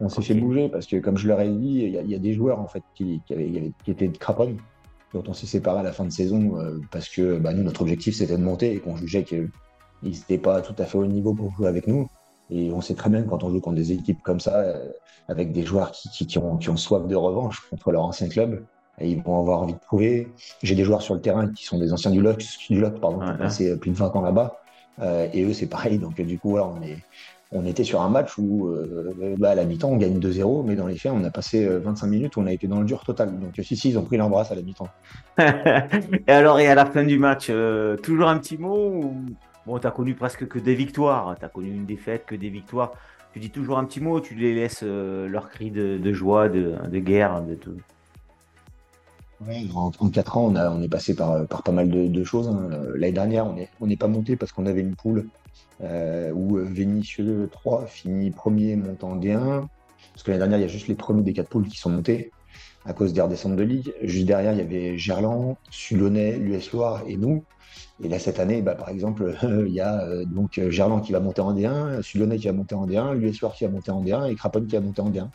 On 0.00 0.08
s'est 0.08 0.22
fait 0.22 0.34
bouger 0.34 0.70
parce 0.70 0.86
que, 0.86 0.96
comme 0.96 1.18
je 1.18 1.28
leur 1.28 1.40
ai 1.40 1.50
dit, 1.50 1.82
il 1.82 2.10
y, 2.10 2.14
a 2.14 2.18
des 2.18 2.32
joueurs 2.32 2.58
en 2.58 2.66
fait 2.66 2.82
qui, 2.94 3.20
avaient, 3.30 3.70
qui 3.84 3.90
étaient 3.90 4.08
de 4.08 4.16
Craponne, 4.16 4.56
dont 5.12 5.22
on 5.28 5.34
s'est 5.34 5.46
séparé 5.46 5.80
à 5.80 5.82
la 5.82 5.92
fin 5.92 6.06
de 6.06 6.10
saison 6.10 6.58
euh, 6.58 6.80
parce 6.90 7.08
que 7.10 7.38
bah, 7.38 7.52
nous, 7.52 7.62
notre 7.62 7.82
objectif 7.82 8.16
c'était 8.16 8.38
de 8.38 8.42
monter 8.42 8.72
et 8.72 8.78
qu'on 8.78 8.96
jugeait 8.96 9.24
qu'ils 9.24 9.50
n'étaient 10.02 10.38
pas 10.38 10.62
tout 10.62 10.74
à 10.78 10.86
fait 10.86 10.96
au 10.96 11.06
niveau 11.06 11.34
pour 11.34 11.52
jouer 11.52 11.68
avec 11.68 11.86
nous. 11.86 12.08
Et 12.50 12.72
on 12.72 12.80
sait 12.80 12.94
très 12.94 13.10
bien 13.10 13.22
que 13.22 13.28
quand 13.28 13.44
on 13.44 13.50
joue 13.50 13.60
contre 13.60 13.76
des 13.76 13.92
équipes 13.92 14.22
comme 14.22 14.40
ça, 14.40 14.56
euh, 14.56 14.88
avec 15.28 15.52
des 15.52 15.64
joueurs 15.64 15.92
qui, 15.92 16.08
qui, 16.26 16.38
ont, 16.38 16.56
qui, 16.56 16.70
ont, 16.70 16.76
soif 16.76 17.06
de 17.06 17.14
revanche 17.14 17.62
contre 17.70 17.92
leur 17.92 18.04
ancien 18.04 18.28
club, 18.28 18.64
et 19.00 19.08
ils 19.08 19.22
vont 19.22 19.38
avoir 19.38 19.62
envie 19.62 19.72
de 19.72 19.78
prouver. 19.78 20.28
J'ai 20.62 20.74
des 20.74 20.84
joueurs 20.84 21.02
sur 21.02 21.14
le 21.14 21.20
terrain 21.20 21.48
qui 21.48 21.64
sont 21.64 21.78
des 21.78 21.92
anciens 21.92 22.10
du 22.10 22.20
LOC, 22.20 22.44
du 22.68 22.80
LOC 22.80 23.00
pardon, 23.00 23.20
qui 23.20 23.30
ont 23.30 23.36
passé 23.38 23.76
plus 23.78 23.90
de 23.90 23.96
20 23.96 24.16
ans 24.16 24.22
là-bas. 24.22 24.60
Euh, 25.00 25.26
et 25.32 25.44
eux, 25.44 25.52
c'est 25.52 25.66
pareil. 25.68 25.98
Donc, 25.98 26.20
du 26.20 26.38
coup, 26.38 26.50
voilà, 26.50 26.66
on, 26.66 26.82
est, 26.82 26.98
on 27.52 27.64
était 27.64 27.84
sur 27.84 28.02
un 28.02 28.10
match 28.10 28.36
où, 28.36 28.68
euh, 28.68 29.36
bah, 29.38 29.50
à 29.50 29.54
la 29.54 29.64
mi-temps, 29.64 29.88
on 29.88 29.96
gagne 29.96 30.18
2-0, 30.18 30.64
mais 30.66 30.76
dans 30.76 30.86
les 30.86 30.96
faits, 30.96 31.12
on 31.14 31.24
a 31.24 31.30
passé 31.30 31.66
25 31.66 32.06
minutes 32.08 32.36
où 32.36 32.40
on 32.40 32.46
a 32.46 32.52
été 32.52 32.66
dans 32.66 32.80
le 32.80 32.84
dur 32.84 33.02
total. 33.04 33.38
Donc, 33.38 33.54
si, 33.62 33.76
si, 33.76 33.90
ils 33.90 33.98
ont 33.98 34.04
pris 34.04 34.18
l'embrasse 34.18 34.52
à 34.52 34.54
la 34.54 34.62
mi-temps. 34.62 34.88
et 35.38 36.32
alors, 36.32 36.60
et 36.60 36.66
à 36.66 36.74
la 36.74 36.84
fin 36.84 37.04
du 37.04 37.18
match, 37.18 37.50
toujours 38.02 38.28
un 38.28 38.38
petit 38.38 38.58
mot 38.58 38.88
ou... 38.88 39.14
Bon, 39.70 39.78
tu 39.78 39.88
connu 39.92 40.14
presque 40.16 40.48
que 40.48 40.58
des 40.58 40.74
victoires. 40.74 41.36
Tu 41.38 41.44
as 41.44 41.48
connu 41.48 41.68
une 41.68 41.86
défaite, 41.86 42.26
que 42.26 42.34
des 42.34 42.48
victoires. 42.48 42.92
Tu 43.32 43.38
dis 43.38 43.50
toujours 43.50 43.78
un 43.78 43.84
petit 43.84 44.00
mot, 44.00 44.20
tu 44.20 44.34
les 44.34 44.52
laisses 44.52 44.80
euh, 44.82 45.28
leur 45.28 45.48
cri 45.48 45.70
de, 45.70 46.12
joie, 46.12 46.48
de, 46.48 46.98
guerre, 46.98 47.40
de 47.42 47.54
tout. 47.54 47.76
en 49.72 49.90
34 49.92 50.38
ans, 50.38 50.52
on, 50.52 50.82
est 50.82 50.88
passé 50.88 51.14
par, 51.14 51.46
pas 51.46 51.70
mal 51.70 51.88
de, 51.88 52.24
choses. 52.24 52.48
Hein. 52.48 52.68
L'année 52.96 53.12
dernière, 53.12 53.46
on 53.80 53.86
n'est 53.86 53.96
pas 53.96 54.08
monté 54.08 54.34
parce 54.34 54.50
qu'on 54.50 54.66
avait 54.66 54.80
une 54.80 54.96
poule 54.96 55.28
euh, 55.84 56.32
où 56.32 56.56
Vénitieux 56.56 57.48
3 57.52 57.86
finit 57.86 58.32
premier 58.32 58.74
montant 58.74 59.14
D1. 59.14 59.68
Parce 60.12 60.24
que 60.24 60.32
l'année 60.32 60.40
dernière, 60.40 60.58
il 60.58 60.62
y 60.62 60.64
a 60.64 60.68
juste 60.68 60.88
les 60.88 60.96
premiers 60.96 61.22
des 61.22 61.32
quatre 61.32 61.48
poules 61.48 61.68
qui 61.68 61.78
sont 61.78 61.90
montés 61.90 62.32
à 62.84 62.92
cause 62.92 63.12
des 63.12 63.20
redescentes 63.20 63.56
de 63.56 63.62
ligue. 63.62 63.92
Juste 64.02 64.26
derrière, 64.26 64.52
il 64.52 64.58
y 64.58 64.62
avait 64.62 64.98
Gerland, 64.98 65.56
Sulonnet, 65.70 66.38
l'US 66.38 66.72
Loire 66.72 67.02
et 67.06 67.16
nous. 67.16 67.44
Et 68.02 68.08
là, 68.08 68.18
cette 68.18 68.40
année, 68.40 68.62
bah, 68.62 68.74
par 68.74 68.88
exemple, 68.88 69.36
il 69.66 69.72
y 69.72 69.80
a 69.80 70.02
euh, 70.02 70.24
donc 70.24 70.58
euh, 70.58 70.70
Gerland 70.70 71.02
qui 71.02 71.12
va 71.12 71.20
monter 71.20 71.42
en 71.42 71.54
D1, 71.54 72.02
Sulonnet 72.02 72.38
qui 72.38 72.46
va 72.46 72.52
monter 72.52 72.74
en 72.74 72.86
D1, 72.86 73.14
l'US 73.14 73.40
Loire 73.40 73.54
qui 73.54 73.64
va 73.64 73.70
monter 73.70 73.90
en 73.90 74.02
D1 74.02 74.30
et 74.30 74.34
Craponne 74.34 74.66
qui 74.66 74.74
va 74.74 74.80
monter 74.80 75.02
en 75.02 75.10
D1. 75.10 75.28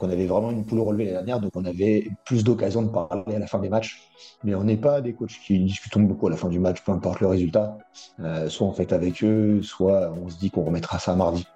on 0.00 0.10
avait 0.10 0.26
vraiment 0.26 0.50
une 0.50 0.66
poule 0.66 0.80
relevée 0.80 1.04
l'année 1.04 1.16
dernière, 1.16 1.40
donc 1.40 1.52
on 1.54 1.64
avait 1.64 2.08
plus 2.26 2.44
d'occasions 2.44 2.82
de 2.82 2.88
parler 2.88 3.34
à 3.34 3.38
la 3.38 3.46
fin 3.46 3.58
des 3.58 3.70
matchs. 3.70 4.10
Mais 4.44 4.54
on 4.54 4.64
n'est 4.64 4.76
pas 4.76 5.00
des 5.00 5.14
coachs 5.14 5.38
qui 5.46 5.58
discutons 5.60 6.00
beaucoup 6.00 6.26
à 6.26 6.30
la 6.30 6.36
fin 6.36 6.48
du 6.48 6.58
match, 6.58 6.82
peu 6.84 6.92
importe 6.92 7.20
le 7.20 7.28
résultat. 7.28 7.78
Euh, 8.20 8.48
soit 8.48 8.66
on 8.66 8.72
fait 8.72 8.92
avec 8.92 9.24
eux, 9.24 9.62
soit 9.62 10.12
on 10.22 10.28
se 10.28 10.38
dit 10.38 10.50
qu'on 10.50 10.64
remettra 10.64 10.98
ça 10.98 11.16
mardi. 11.16 11.46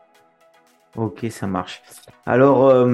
Ok, 0.97 1.27
ça 1.29 1.47
marche. 1.47 1.83
Alors, 2.25 2.87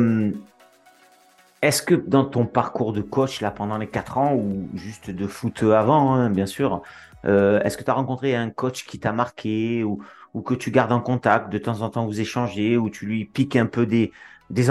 est-ce 1.62 1.83
que 1.83 1.94
dans 1.94 2.25
ton 2.25 2.44
parcours 2.44 2.92
de 2.92 3.01
coach, 3.01 3.40
là, 3.40 3.53
pendant 3.53 3.79
les 3.79 3.87
4 3.87 4.18
ans, 4.18 4.35
ou 4.35 4.68
juste 4.75 5.11
de 5.11 5.27
foot 5.29 5.62
avant, 5.62 6.12
hein, 6.12 6.29
bien 6.29 6.46
sûr, 6.46 6.83
euh, 7.25 7.61
est-ce 7.62 7.79
que 7.79 7.85
tu 7.85 7.90
as 7.90 7.94
rencontré 7.94 8.35
un 8.35 8.51
coach 8.51 8.85
qui 8.85 8.98
t'a 8.98 9.12
marqué 9.12 9.85
ou, 9.85 10.03
que 10.44 10.55
tu 10.55 10.70
gardes 10.72 10.92
en 10.92 11.01
contact 11.01 11.51
de 11.51 11.59
temps 11.59 11.83
en 11.83 11.90
temps, 11.90 12.07
vous 12.07 12.20
échangez, 12.20 12.77
ou 12.77 12.90
tu 12.90 13.07
lui 13.07 13.25
piques 13.25 13.55
un 13.55 13.66
peu 13.66 13.87
des, 13.87 14.12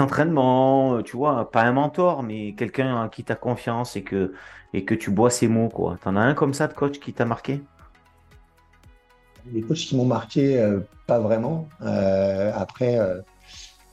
entraînements, 0.00 0.96
euh, 0.96 1.02
tu 1.02 1.16
vois, 1.16 1.50
pas 1.50 1.62
un 1.62 1.72
mentor, 1.72 2.22
mais 2.22 2.52
quelqu'un 2.52 2.94
en 2.94 3.08
qui 3.08 3.24
tu 3.24 3.32
as 3.32 3.36
confiance 3.36 3.96
et 3.96 4.02
que, 4.02 4.34
et 4.74 4.84
que 4.84 4.94
tu 4.94 5.10
bois 5.10 5.30
ses 5.30 5.48
mots, 5.48 5.68
quoi. 5.68 5.96
T'en 6.02 6.16
as 6.16 6.20
un 6.20 6.34
comme 6.34 6.52
ça 6.52 6.68
de 6.68 6.74
coach 6.74 6.98
qui 7.00 7.12
t'a 7.14 7.24
marqué? 7.24 7.62
Les 9.52 9.62
coachs 9.62 9.78
qui 9.78 9.96
m'ont 9.96 10.04
marqué, 10.04 10.60
euh, 10.60 10.80
pas 11.06 11.18
vraiment. 11.20 11.68
après, 11.80 12.98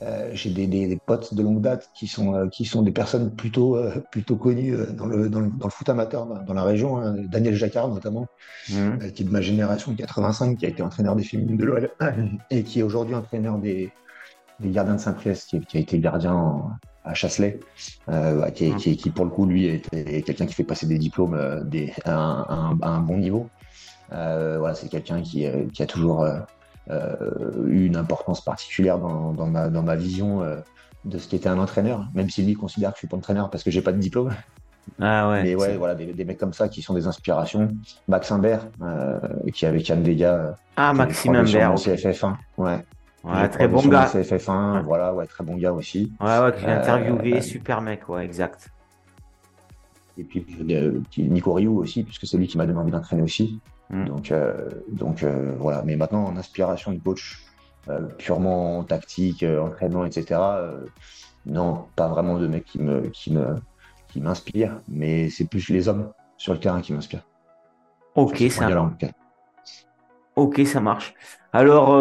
euh, 0.02 0.30
j'ai 0.32 0.48
des, 0.50 0.66
des, 0.66 0.96
potes 0.96 1.34
de 1.34 1.42
longue 1.42 1.60
date 1.60 1.90
qui 1.94 2.06
sont, 2.06 2.34
euh, 2.34 2.48
qui 2.48 2.64
sont 2.64 2.80
des 2.80 2.90
personnes 2.90 3.34
plutôt, 3.34 3.76
euh, 3.76 4.02
plutôt 4.10 4.36
connues 4.36 4.74
dans 4.94 5.04
le, 5.04 5.28
dans, 5.28 5.40
le, 5.40 5.50
dans, 5.50 5.66
le, 5.66 5.70
foot 5.70 5.88
amateur 5.90 6.26
dans 6.26 6.54
la 6.54 6.62
région. 6.62 6.98
Hein. 6.98 7.16
Daniel 7.28 7.54
Jacquard 7.54 7.88
notamment, 7.88 8.26
mmh. 8.70 9.10
qui 9.14 9.22
est 9.22 9.26
de 9.26 9.30
ma 9.30 9.42
génération 9.42 9.94
85, 9.94 10.56
qui 10.56 10.64
a 10.64 10.70
été 10.70 10.82
entraîneur 10.82 11.16
des 11.16 11.22
féminines 11.22 11.58
de 11.58 11.64
l'OL 11.64 11.90
et 12.50 12.62
qui 12.62 12.80
est 12.80 12.82
aujourd'hui 12.82 13.14
entraîneur 13.14 13.58
des, 13.58 13.92
des 14.60 14.70
gardiens 14.70 14.94
de 14.94 15.00
Saint-Priest, 15.00 15.50
qui, 15.50 15.60
qui, 15.60 15.76
a 15.76 15.80
été 15.80 15.98
gardien 15.98 16.62
à 17.04 17.12
Chasselet, 17.12 17.60
bah, 18.06 18.50
qui, 18.52 18.70
mmh. 18.70 18.76
qui, 18.76 18.96
qui, 18.96 19.10
pour 19.10 19.26
le 19.26 19.30
coup 19.30 19.44
lui 19.44 19.66
est, 19.66 20.22
quelqu'un 20.22 20.46
qui 20.46 20.54
fait 20.54 20.64
passer 20.64 20.86
des 20.86 20.98
diplômes 20.98 21.34
à, 21.34 22.10
un, 22.10 22.78
à, 22.80 22.88
un, 22.88 23.00
bon 23.00 23.18
niveau. 23.18 23.50
voilà, 24.08 24.74
c'est 24.74 24.88
quelqu'un 24.88 25.20
qui, 25.20 25.44
a 25.44 25.86
toujours 25.86 26.24
eu 27.66 27.86
une 27.86 27.96
importance 27.96 28.40
particulière 28.40 28.98
dans, 28.98 29.32
dans, 29.32 29.46
ma, 29.46 29.68
dans 29.68 29.82
ma, 29.82 29.96
vision 29.96 30.42
euh, 30.42 30.56
de 31.04 31.18
ce 31.18 31.28
qu'était 31.28 31.48
un 31.48 31.58
entraîneur, 31.58 32.08
même 32.14 32.30
si 32.30 32.42
lui 32.42 32.54
considère 32.54 32.90
que 32.90 32.96
je 32.96 33.00
suis 33.00 33.08
pas 33.08 33.16
entraîneur 33.16 33.50
parce 33.50 33.62
que 33.64 33.70
j'ai 33.70 33.82
pas 33.82 33.92
de 33.92 33.98
diplôme. 33.98 34.30
Ah 35.00 35.30
ouais. 35.30 35.42
Mais 35.42 35.54
ouais, 35.54 35.76
voilà, 35.76 35.94
des, 35.94 36.06
des, 36.06 36.24
mecs 36.24 36.38
comme 36.38 36.52
ça 36.52 36.68
qui 36.68 36.82
sont 36.82 36.94
des 36.94 37.06
inspirations. 37.06 37.68
Max 38.08 38.32
Imbert, 38.32 38.66
euh, 38.82 39.18
qui 39.52 39.66
avec 39.66 39.86
Yann 39.88 40.02
Dega. 40.02 40.56
Ah, 40.76 40.92
Maxime 40.92 41.36
Imbert. 41.36 41.74
CFF1. 41.74 42.34
Ouais. 42.56 42.84
Ouais, 43.22 43.48
très 43.48 43.68
bon 43.68 43.86
gars. 43.86 44.06
CFF1, 44.06 44.82
voilà, 44.82 45.12
ouais, 45.14 45.26
très 45.26 45.44
bon 45.44 45.56
gars 45.56 45.72
aussi. 45.72 46.12
Ouais, 46.20 46.38
ouais, 46.38 46.52
que 46.52 46.58
j'ai 46.58 46.66
interviewé, 46.66 47.40
super 47.42 47.82
mec, 47.82 48.08
ouais, 48.08 48.24
exact. 48.24 48.70
Et 50.18 50.24
puis 50.24 50.44
Nico 51.18 51.52
Rioux 51.52 51.78
aussi, 51.78 52.02
puisque 52.02 52.26
c'est 52.26 52.36
lui 52.36 52.46
qui 52.46 52.58
m'a 52.58 52.64
envie 52.64 52.90
d'entraîner 52.90 53.22
aussi. 53.22 53.60
Mm. 53.90 54.04
Donc, 54.04 54.30
euh, 54.30 54.68
donc 54.88 55.22
euh, 55.22 55.54
voilà. 55.58 55.82
Mais 55.84 55.96
maintenant, 55.96 56.24
en 56.24 56.36
inspiration 56.36 56.92
du 56.92 57.00
coach, 57.00 57.44
euh, 57.88 58.00
purement 58.18 58.84
tactique, 58.84 59.44
entraînement, 59.44 60.04
etc. 60.04 60.40
non, 61.46 61.86
pas 61.96 62.08
vraiment 62.08 62.38
de 62.38 62.46
mec 62.46 62.64
qui 62.64 62.80
me, 62.80 63.08
qui 63.08 63.32
me, 63.32 63.56
qui 64.08 64.20
m'inspire, 64.20 64.80
mais 64.88 65.30
c'est 65.30 65.46
plus 65.46 65.68
les 65.70 65.88
hommes 65.88 66.12
sur 66.36 66.52
le 66.52 66.60
terrain 66.60 66.80
qui 66.80 66.92
m'inspirent. 66.92 67.26
Ok, 68.14 68.42
ça. 68.50 68.68
Ok, 70.36 70.60
ça 70.66 70.80
marche. 70.80 71.14
Alors, 71.52 71.96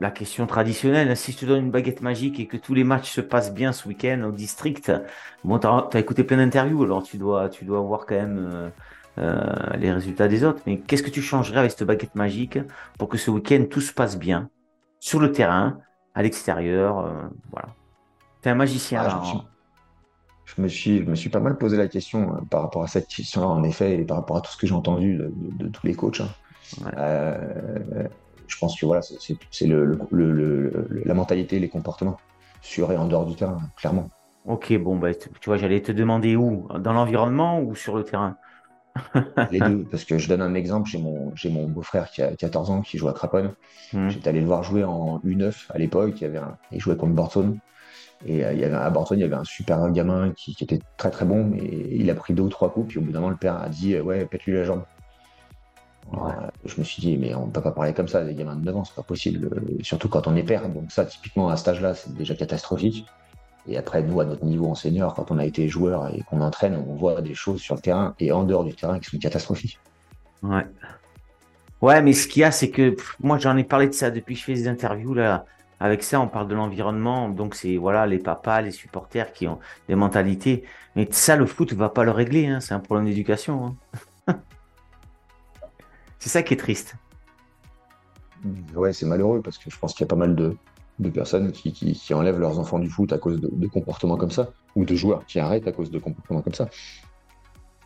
la 0.00 0.10
question 0.10 0.46
traditionnelle, 0.46 1.16
si 1.16 1.32
je 1.32 1.38
te 1.38 1.46
donne 1.46 1.66
une 1.66 1.70
baguette 1.70 2.02
magique 2.02 2.40
et 2.40 2.46
que 2.46 2.56
tous 2.56 2.74
les 2.74 2.84
matchs 2.84 3.10
se 3.10 3.20
passent 3.20 3.54
bien 3.54 3.72
ce 3.72 3.88
week-end 3.88 4.22
au 4.26 4.32
district, 4.32 4.92
bon, 5.44 5.58
tu 5.58 5.66
as, 5.66 6.00
écouté 6.00 6.24
plein 6.24 6.36
d'interviews, 6.36 6.82
alors 6.82 7.02
tu 7.02 7.16
dois, 7.16 7.48
tu 7.48 7.64
dois 7.64 7.80
voir 7.80 8.04
quand 8.06 8.16
même 8.16 8.48
euh, 8.50 8.68
les 9.16 9.92
résultats 9.92 10.28
des 10.28 10.44
autres. 10.44 10.60
Mais 10.66 10.78
qu'est-ce 10.78 11.02
que 11.02 11.10
tu 11.10 11.22
changerais 11.22 11.60
avec 11.60 11.70
cette 11.70 11.84
baguette 11.84 12.14
magique 12.14 12.58
pour 12.98 13.08
que 13.08 13.18
ce 13.18 13.30
week-end 13.30 13.64
tout 13.70 13.80
se 13.80 13.92
passe 13.92 14.18
bien 14.18 14.50
sur 15.04 15.20
le 15.20 15.32
terrain, 15.32 15.80
à 16.14 16.22
l'extérieur, 16.22 17.00
euh, 17.00 17.12
voilà. 17.50 17.68
es 18.42 18.48
un 18.48 18.54
magicien. 18.54 19.02
Ah, 19.04 19.22
je, 20.46 20.62
me 20.62 20.66
suis, 20.66 21.04
je 21.04 21.10
me 21.10 21.14
suis 21.14 21.28
pas 21.28 21.40
mal 21.40 21.58
posé 21.58 21.76
la 21.76 21.88
question 21.88 22.36
euh, 22.36 22.40
par 22.48 22.62
rapport 22.62 22.82
à 22.84 22.86
cette 22.86 23.08
question-là, 23.08 23.46
en 23.46 23.62
effet, 23.64 24.00
et 24.00 24.04
par 24.06 24.16
rapport 24.16 24.38
à 24.38 24.40
tout 24.40 24.50
ce 24.50 24.56
que 24.56 24.66
j'ai 24.66 24.72
entendu 24.72 25.18
de, 25.18 25.68
tous 25.68 25.86
les 25.86 25.94
coachs. 25.94 26.22
Hein. 26.22 27.36
je 28.46 28.58
pense 28.58 28.80
que 28.80 28.86
voilà, 28.86 29.02
c'est 29.02 29.66
le, 29.66 29.98
la 31.04 31.12
mentalité, 31.12 31.58
les 31.58 31.68
comportements 31.68 32.16
sur 32.62 32.90
et 32.90 32.96
en 32.96 33.06
dehors 33.06 33.26
du 33.26 33.36
terrain, 33.36 33.60
clairement. 33.76 34.08
Ok, 34.46 34.72
bon, 34.78 34.96
bah, 34.96 35.14
tu 35.14 35.28
vois, 35.44 35.58
j'allais 35.58 35.82
te 35.82 35.92
demander 35.92 36.34
où? 36.34 36.66
Dans 36.78 36.94
l'environnement 36.94 37.60
ou 37.60 37.74
sur 37.74 37.94
le 37.94 38.04
terrain? 38.04 38.38
Les 39.50 39.60
deux, 39.60 39.84
parce 39.90 40.04
que 40.04 40.18
je 40.18 40.28
donne 40.28 40.42
un 40.42 40.54
exemple, 40.54 40.88
j'ai 40.88 40.98
mon, 41.50 41.68
beau-frère 41.68 42.10
qui 42.10 42.22
a 42.22 42.34
14 42.34 42.70
ans 42.70 42.80
qui 42.82 42.98
joue 42.98 43.08
à 43.08 43.12
Craponne. 43.12 43.52
Hmm. 43.92 44.08
J'étais 44.08 44.28
allé 44.28 44.40
le 44.40 44.46
voir 44.46 44.62
jouer 44.62 44.84
en 44.84 45.18
U9 45.20 45.66
à 45.70 45.78
l'époque, 45.78 46.22
il, 46.70 46.80
jouait 46.80 46.96
contre 46.96 47.14
Borton. 47.14 47.58
Et 48.26 48.44
euh, 48.44 48.52
il 48.52 48.60
y 48.60 48.64
avait, 48.64 48.76
à 48.76 48.88
Borton, 48.90 49.16
il 49.16 49.20
y 49.20 49.24
avait 49.24 49.34
un 49.34 49.44
super 49.44 49.90
gamin 49.90 50.32
qui, 50.36 50.54
qui 50.54 50.64
était 50.64 50.78
très 50.96 51.10
très 51.10 51.26
bon, 51.26 51.44
mais 51.44 51.58
il 51.62 52.08
a 52.08 52.14
pris 52.14 52.32
deux 52.34 52.44
ou 52.44 52.48
trois 52.48 52.72
coups, 52.72 52.88
puis 52.88 52.98
au 52.98 53.02
bout 53.02 53.12
d'un 53.12 53.20
moment, 53.20 53.30
le 53.30 53.36
père 53.36 53.60
a 53.60 53.68
dit 53.68 53.94
euh, 53.94 54.02
Ouais, 54.02 54.24
pète-lui 54.26 54.54
la 54.54 54.64
jambe. 54.64 54.84
Alors, 56.12 56.26
Ouais. 56.26 56.32
euh, 56.32 56.50
je 56.64 56.78
me 56.78 56.84
suis 56.84 57.00
dit, 57.00 57.16
mais 57.16 57.34
on 57.34 57.46
ne 57.46 57.50
peut 57.50 57.62
pas 57.62 57.72
parler 57.72 57.92
comme 57.92 58.08
ça, 58.08 58.24
des 58.24 58.34
gamins 58.34 58.56
de 58.56 58.64
9 58.64 58.76
ans, 58.76 58.84
c'est 58.84 58.94
pas 58.94 59.02
possible, 59.02 59.50
surtout 59.82 60.08
quand 60.08 60.26
on 60.26 60.36
est 60.36 60.42
père. 60.42 60.68
Donc, 60.68 60.92
ça, 60.92 61.04
typiquement, 61.04 61.48
à 61.48 61.56
cet 61.56 61.68
âge-là, 61.68 61.94
c'est 61.94 62.14
déjà 62.14 62.34
catastrophique. 62.34 63.06
Et 63.66 63.78
après, 63.78 64.02
nous, 64.02 64.20
à 64.20 64.24
notre 64.24 64.44
niveau 64.44 64.66
en 64.66 64.74
senior, 64.74 65.14
quand 65.14 65.30
on 65.30 65.38
a 65.38 65.44
été 65.44 65.68
joueur 65.68 66.08
et 66.14 66.22
qu'on 66.28 66.40
entraîne, 66.42 66.76
on 66.88 66.94
voit 66.94 67.22
des 67.22 67.34
choses 67.34 67.60
sur 67.60 67.74
le 67.74 67.80
terrain 67.80 68.14
et 68.20 68.30
en 68.30 68.44
dehors 68.44 68.64
du 68.64 68.74
terrain 68.74 68.98
qui 68.98 69.10
sont 69.10 69.18
catastrophiques. 69.18 69.78
Ouais. 70.42 70.66
Ouais, 71.80 72.02
mais 72.02 72.12
ce 72.12 72.28
qu'il 72.28 72.40
y 72.40 72.44
a, 72.44 72.50
c'est 72.50 72.70
que 72.70 72.90
pff, 72.90 73.16
moi, 73.20 73.38
j'en 73.38 73.56
ai 73.56 73.64
parlé 73.64 73.88
de 73.88 73.92
ça 73.92 74.10
depuis 74.10 74.34
que 74.34 74.40
je 74.40 74.44
fais 74.44 74.54
des 74.54 74.68
interviews 74.68 75.14
là. 75.14 75.44
Avec 75.80 76.02
ça, 76.02 76.20
on 76.20 76.28
parle 76.28 76.48
de 76.48 76.54
l'environnement. 76.54 77.28
Donc, 77.28 77.54
c'est 77.54 77.76
voilà, 77.76 78.06
les 78.06 78.18
papas, 78.18 78.60
les 78.62 78.70
supporters 78.70 79.32
qui 79.32 79.48
ont 79.48 79.58
des 79.88 79.94
mentalités. 79.94 80.64
Mais 80.94 81.08
ça, 81.10 81.36
le 81.36 81.46
foot 81.46 81.72
ne 81.72 81.76
va 81.76 81.88
pas 81.88 82.04
le 82.04 82.10
régler. 82.10 82.46
hein. 82.46 82.60
C'est 82.60 82.74
un 82.74 82.80
problème 82.80 83.06
d'éducation. 83.06 83.76
hein. 84.28 84.34
c'est 86.18 86.28
ça 86.30 86.42
qui 86.42 86.54
est 86.54 86.58
triste. 86.58 86.94
Ouais, 88.74 88.92
c'est 88.92 89.06
malheureux 89.06 89.40
parce 89.42 89.58
que 89.58 89.70
je 89.70 89.78
pense 89.78 89.94
qu'il 89.94 90.02
y 90.02 90.04
a 90.04 90.08
pas 90.08 90.16
mal 90.16 90.34
de, 90.34 90.56
de 90.98 91.10
personnes 91.10 91.52
qui, 91.52 91.72
qui- 91.72 91.92
qui 91.92 92.14
enlèvent 92.14 92.38
leurs 92.38 92.58
enfants 92.58 92.78
du 92.78 92.88
foot 92.90 93.12
à 93.12 93.18
cause 93.18 93.40
de, 93.40 93.48
de 93.52 93.66
comportements 93.68 94.16
comme 94.16 94.30
ça, 94.30 94.50
ou 94.76 94.84
de 94.84 94.94
joueurs 94.94 95.24
qui 95.26 95.38
arrêtent 95.40 95.66
à 95.68 95.72
cause 95.72 95.90
de 95.90 95.98
comportements 95.98 96.42
comme 96.42 96.54
ça. 96.54 96.68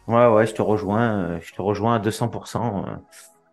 Ouais, 0.06 0.26
ouais, 0.26 0.46
je 0.46 0.54
te 0.54 0.62
rejoins. 0.62 1.32
euh, 1.36 1.40
Je 1.42 1.52
te 1.54 1.60
rejoins 1.62 1.96
à 1.96 1.98
200%. 1.98 2.86
euh. 2.86 2.96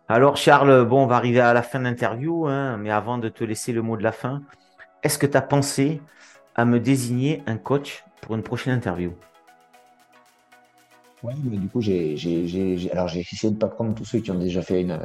Alors, 0.08 0.36
Charles, 0.36 0.84
bon, 0.86 1.04
on 1.04 1.06
va 1.06 1.16
arriver 1.16 1.40
à 1.40 1.52
la 1.52 1.62
fin 1.62 1.78
de 1.78 1.84
l'interview. 1.84 2.46
hein, 2.46 2.76
mais 2.78 2.90
avant 2.90 3.18
de 3.18 3.28
te 3.28 3.44
laisser 3.44 3.72
le 3.72 3.82
mot 3.82 3.96
de 3.96 4.02
la 4.02 4.12
fin, 4.12 4.42
est-ce 5.02 5.18
que 5.18 5.26
tu 5.26 5.36
as 5.36 5.42
pensé 5.42 6.02
à 6.54 6.64
me 6.64 6.80
désigner 6.80 7.42
un 7.46 7.58
coach 7.58 8.04
pour 8.22 8.34
une 8.36 8.42
prochaine 8.42 8.74
interview? 8.74 9.12
Ouais, 11.22 11.34
mais 11.44 11.56
du 11.56 11.68
coup, 11.68 11.80
j'ai, 11.80 12.16
j'ai, 12.16 12.46
j'ai, 12.46 12.76
j'ai- 12.78 12.92
alors 12.92 13.08
j'ai 13.08 13.20
essayé 13.20 13.52
de 13.52 13.58
pas 13.58 13.68
prendre 13.68 13.94
tous 13.94 14.04
ceux 14.04 14.20
qui 14.20 14.30
ont 14.30 14.38
déjà 14.38 14.62
fait 14.62 14.80
une, 14.82 14.98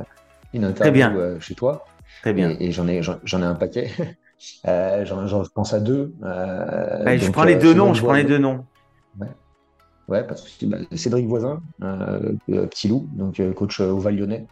une 0.53 0.65
Très 0.75 0.91
bien. 0.91 1.11
interview 1.11 1.19
euh, 1.19 1.39
chez 1.39 1.55
toi, 1.55 1.83
Très 2.21 2.33
bien. 2.33 2.49
et, 2.49 2.67
et 2.67 2.71
j'en 2.71 2.87
ai, 2.87 3.01
j'en, 3.01 3.17
j'en 3.23 3.41
ai 3.41 3.45
un 3.45 3.55
paquet. 3.55 3.89
Euh, 4.67 5.06
j'en, 5.06 5.43
pense 5.54 5.73
à 5.73 5.80
deux. 5.80 6.13
euh, 6.23 7.17
je 7.17 7.32
prends 7.32 7.43
les 7.43 7.56
euh, 7.56 7.60
deux 7.62 7.73
noms. 7.73 7.93
Je 7.93 8.01
prends 8.04 8.13
les 8.13 8.23
deux 8.23 8.38
noms. 8.38 8.65
Ouais, 10.08 10.23
de 10.27 10.36
souci. 10.36 10.65
Bah, 10.67 10.77
Cédric 10.93 11.25
Voisin, 11.27 11.62
euh, 11.84 12.34
petit 12.47 12.88
loup, 12.89 13.08
donc 13.13 13.41
coach 13.54 13.80
au 13.80 13.97
Val-Lyonnais, 13.99 14.45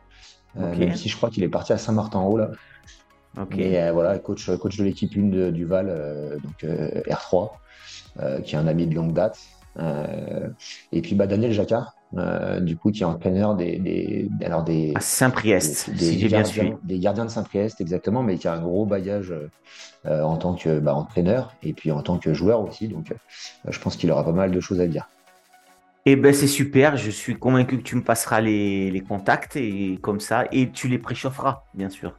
Euh, 0.57 0.71
Ok. 0.71 0.77
même 0.79 0.95
si 0.95 1.09
je 1.09 1.15
crois 1.17 1.29
qu'il 1.29 1.43
est 1.43 1.49
parti 1.49 1.73
à 1.73 1.77
Saint-Martin-en-Haut 1.77 2.37
là. 2.37 2.49
Euh, 3.37 3.91
voilà, 3.93 4.17
coach, 4.19 4.49
coach 4.57 4.77
de 4.77 4.83
l'équipe 4.83 5.11
1 5.15 5.29
de- 5.29 5.51
du 5.51 5.65
Val, 5.65 5.87
donc 6.43 6.63
euh, 6.63 7.01
R3, 7.07 7.51
euh, 8.19 8.39
qui 8.41 8.55
est 8.55 8.57
un 8.57 8.67
ami 8.67 8.87
de 8.87 8.95
longue 8.95 9.13
date. 9.13 9.37
Et 10.91 11.01
puis 11.01 11.15
bah, 11.15 11.27
Daniel 11.27 11.51
Jacquard, 11.51 11.93
euh, 12.17 12.59
du 12.59 12.75
coup, 12.75 12.91
qui 12.91 13.03
est 13.03 13.05
entraîneur 13.05 13.55
des, 13.55 13.77
des, 13.77 14.29
alors 14.43 14.63
des, 14.63 14.93
Saint-Priest, 14.99 15.91
des, 15.91 15.97
si 15.97 16.27
gardiens, 16.27 16.79
des 16.83 16.99
gardiens 16.99 17.25
de 17.25 17.29
Saint-Priest, 17.29 17.81
exactement, 17.81 18.23
mais 18.23 18.37
qui 18.37 18.47
a 18.47 18.53
un 18.53 18.61
gros 18.61 18.85
bagage 18.85 19.31
euh, 20.05 20.23
en 20.23 20.37
tant 20.37 20.55
que 20.55 20.79
bah, 20.79 20.95
entraîneur 20.95 21.53
et 21.61 21.73
puis 21.73 21.91
en 21.91 22.01
tant 22.01 22.17
que 22.17 22.33
joueur 22.33 22.61
aussi. 22.61 22.87
Donc, 22.87 23.11
euh, 23.11 23.15
je 23.69 23.79
pense 23.79 23.95
qu'il 23.95 24.09
aura 24.11 24.23
pas 24.23 24.31
mal 24.31 24.51
de 24.51 24.59
choses 24.59 24.81
à 24.81 24.87
dire. 24.87 25.07
Eh 26.05 26.15
ben, 26.15 26.33
c'est 26.33 26.47
super. 26.47 26.97
Je 26.97 27.11
suis 27.11 27.35
convaincu 27.35 27.77
que 27.77 27.83
tu 27.83 27.95
me 27.95 28.03
passeras 28.03 28.41
les, 28.41 28.89
les 28.89 29.01
contacts 29.01 29.55
et 29.55 29.99
comme 30.01 30.19
ça, 30.19 30.45
et 30.51 30.71
tu 30.71 30.87
les 30.87 30.97
préchaufferas, 30.97 31.65
bien 31.75 31.89
sûr. 31.89 32.15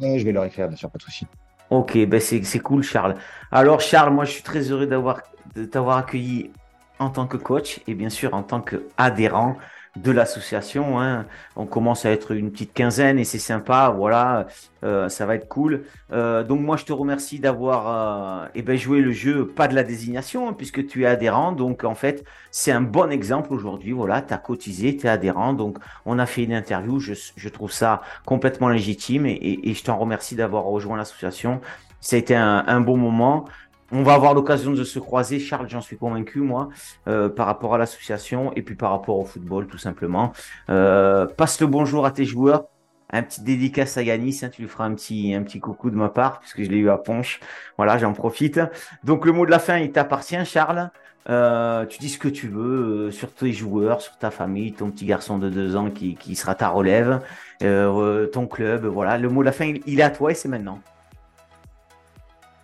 Je 0.00 0.24
vais 0.24 0.32
leur 0.32 0.44
écrire, 0.44 0.68
bien 0.68 0.76
sûr, 0.76 0.90
pas 0.90 0.98
de 0.98 1.02
souci. 1.02 1.26
Ok, 1.70 1.98
ben 2.06 2.18
c'est 2.18 2.42
c'est 2.44 2.60
cool, 2.60 2.82
Charles. 2.82 3.16
Alors, 3.52 3.80
Charles, 3.80 4.14
moi, 4.14 4.24
je 4.24 4.30
suis 4.30 4.42
très 4.42 4.70
heureux 4.70 4.86
d'avoir 4.86 5.20
de 5.54 5.66
t'avoir 5.66 5.98
accueilli 5.98 6.50
en 6.98 7.10
tant 7.10 7.26
que 7.26 7.36
coach 7.36 7.80
et 7.86 7.94
bien 7.94 8.10
sûr 8.10 8.34
en 8.34 8.42
tant 8.42 8.60
qu'adhérent 8.60 9.56
de 9.96 10.10
l'association. 10.10 11.00
hein. 11.00 11.26
On 11.56 11.66
commence 11.66 12.04
à 12.04 12.10
être 12.10 12.32
une 12.32 12.50
petite 12.50 12.72
quinzaine 12.72 13.18
et 13.18 13.24
c'est 13.24 13.38
sympa. 13.38 13.92
Voilà, 13.96 14.46
euh, 14.84 15.08
ça 15.08 15.26
va 15.26 15.34
être 15.34 15.48
cool. 15.48 15.84
Euh, 16.12 16.44
donc 16.44 16.60
moi, 16.60 16.76
je 16.76 16.84
te 16.84 16.92
remercie 16.92 17.38
d'avoir 17.40 18.44
euh, 18.44 18.48
eh 18.54 18.62
ben, 18.62 18.76
joué 18.76 19.00
le 19.00 19.12
jeu, 19.12 19.46
pas 19.46 19.68
de 19.68 19.74
la 19.74 19.82
désignation, 19.82 20.48
hein, 20.48 20.54
puisque 20.56 20.86
tu 20.86 21.02
es 21.02 21.06
adhérent. 21.06 21.52
Donc 21.52 21.84
en 21.84 21.94
fait, 21.94 22.24
c'est 22.50 22.72
un 22.72 22.80
bon 22.80 23.10
exemple 23.10 23.52
aujourd'hui. 23.52 23.92
Voilà, 23.92 24.22
tu 24.22 24.32
as 24.32 24.38
cotisé, 24.38 24.96
tu 24.96 25.06
es 25.06 25.10
adhérent. 25.10 25.52
Donc 25.52 25.78
on 26.06 26.18
a 26.18 26.26
fait 26.26 26.44
une 26.44 26.52
interview. 26.52 27.00
Je, 27.00 27.48
trouve 27.48 27.72
ça 27.72 28.02
complètement 28.24 28.68
légitime 28.68 29.26
et 29.26 29.74
je 29.74 29.82
t'en 29.82 29.98
remercie 29.98 30.36
d'avoir 30.36 30.64
rejoint 30.64 30.96
l'association. 30.96 31.60
Ça 32.00 32.16
a 32.16 32.18
été 32.18 32.36
un, 32.36 32.64
un 32.66 32.80
bon 32.80 32.96
moment. 32.96 33.46
On 33.90 34.02
va 34.02 34.12
avoir 34.12 34.34
l'occasion 34.34 34.72
de 34.72 34.84
se 34.84 34.98
croiser, 34.98 35.38
Charles, 35.38 35.68
j'en 35.70 35.80
suis 35.80 35.96
convaincu, 35.96 36.40
moi, 36.40 36.68
euh, 37.06 37.30
par 37.30 37.46
rapport 37.46 37.74
à 37.74 37.78
l'association 37.78 38.52
et 38.54 38.60
puis 38.60 38.74
par 38.74 38.90
rapport 38.90 39.18
au 39.18 39.24
football, 39.24 39.66
tout 39.66 39.78
simplement. 39.78 40.32
Euh, 40.68 41.24
passe 41.24 41.58
le 41.62 41.66
bonjour 41.66 42.04
à 42.04 42.10
tes 42.10 42.26
joueurs. 42.26 42.66
Un 43.10 43.22
petit 43.22 43.40
dédicace 43.40 43.96
à 43.96 44.02
Yanis, 44.02 44.40
hein, 44.42 44.50
tu 44.50 44.60
lui 44.60 44.68
feras 44.68 44.84
un 44.84 44.94
petit, 44.94 45.32
un 45.34 45.42
petit 45.42 45.58
coucou 45.58 45.88
de 45.88 45.96
ma 45.96 46.10
part, 46.10 46.40
puisque 46.40 46.62
je 46.62 46.68
l'ai 46.68 46.76
eu 46.76 46.90
à 46.90 46.98
Ponche. 46.98 47.40
Voilà, 47.78 47.96
j'en 47.96 48.12
profite. 48.12 48.60
Donc, 49.04 49.24
le 49.24 49.32
mot 49.32 49.46
de 49.46 49.50
la 49.50 49.58
fin, 49.58 49.78
il 49.78 49.90
t'appartient, 49.90 50.44
Charles. 50.44 50.90
Euh, 51.30 51.86
tu 51.86 51.98
dis 51.98 52.10
ce 52.10 52.18
que 52.18 52.28
tu 52.28 52.48
veux 52.48 53.10
sur 53.10 53.32
tes 53.32 53.52
joueurs, 53.54 54.02
sur 54.02 54.18
ta 54.18 54.30
famille, 54.30 54.74
ton 54.74 54.90
petit 54.90 55.06
garçon 55.06 55.38
de 55.38 55.48
deux 55.48 55.76
ans 55.76 55.90
qui, 55.90 56.14
qui 56.14 56.36
sera 56.36 56.54
ta 56.54 56.68
relève, 56.68 57.22
ton 57.60 58.46
club. 58.46 58.84
Voilà, 58.84 59.16
le 59.16 59.30
mot 59.30 59.40
de 59.40 59.46
la 59.46 59.52
fin, 59.52 59.64
il, 59.64 59.80
il 59.86 60.00
est 60.00 60.02
à 60.02 60.10
toi 60.10 60.30
et 60.30 60.34
c'est 60.34 60.48
maintenant. 60.48 60.78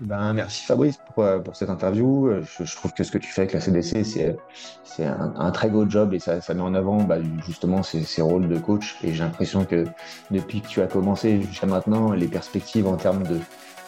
Ben, 0.01 0.33
merci 0.35 0.65
Fabrice 0.65 0.99
pour, 1.15 1.23
euh, 1.25 1.39
pour 1.39 1.55
cette 1.57 1.71
interview. 1.71 2.27
Euh, 2.29 2.43
Je, 2.61 2.77
trouve 2.77 2.93
que 2.93 3.05
ce 3.05 3.13
que 3.13 3.19
tu 3.19 3.31
fais 3.31 3.43
avec 3.43 3.53
la 3.55 3.61
CDC, 3.61 4.37
c'est 4.85 5.05
un, 5.07 5.33
un 5.37 5.51
très 5.53 5.71
beau 5.71 5.89
job 5.89 6.13
et 6.15 6.19
ça, 6.19 6.41
ça 6.41 6.53
met 6.53 6.61
en 6.63 6.75
avant 6.75 7.03
bah, 7.05 7.17
justement 7.47 7.83
ces, 7.83 8.03
ces 8.03 8.21
rôles 8.21 8.49
de 8.49 8.59
coach. 8.59 8.97
Et 9.05 9.13
j'ai 9.15 9.23
l'impression 9.23 9.65
que 9.65 9.85
depuis 10.31 10.61
que 10.61 10.69
tu 10.69 10.83
as 10.83 10.87
commencé 10.89 11.41
jusqu'à 11.43 11.67
maintenant, 11.67 12.13
les 12.13 12.27
perspectives 12.29 12.87
en 12.87 12.97
termes 12.97 13.23
de 13.25 13.39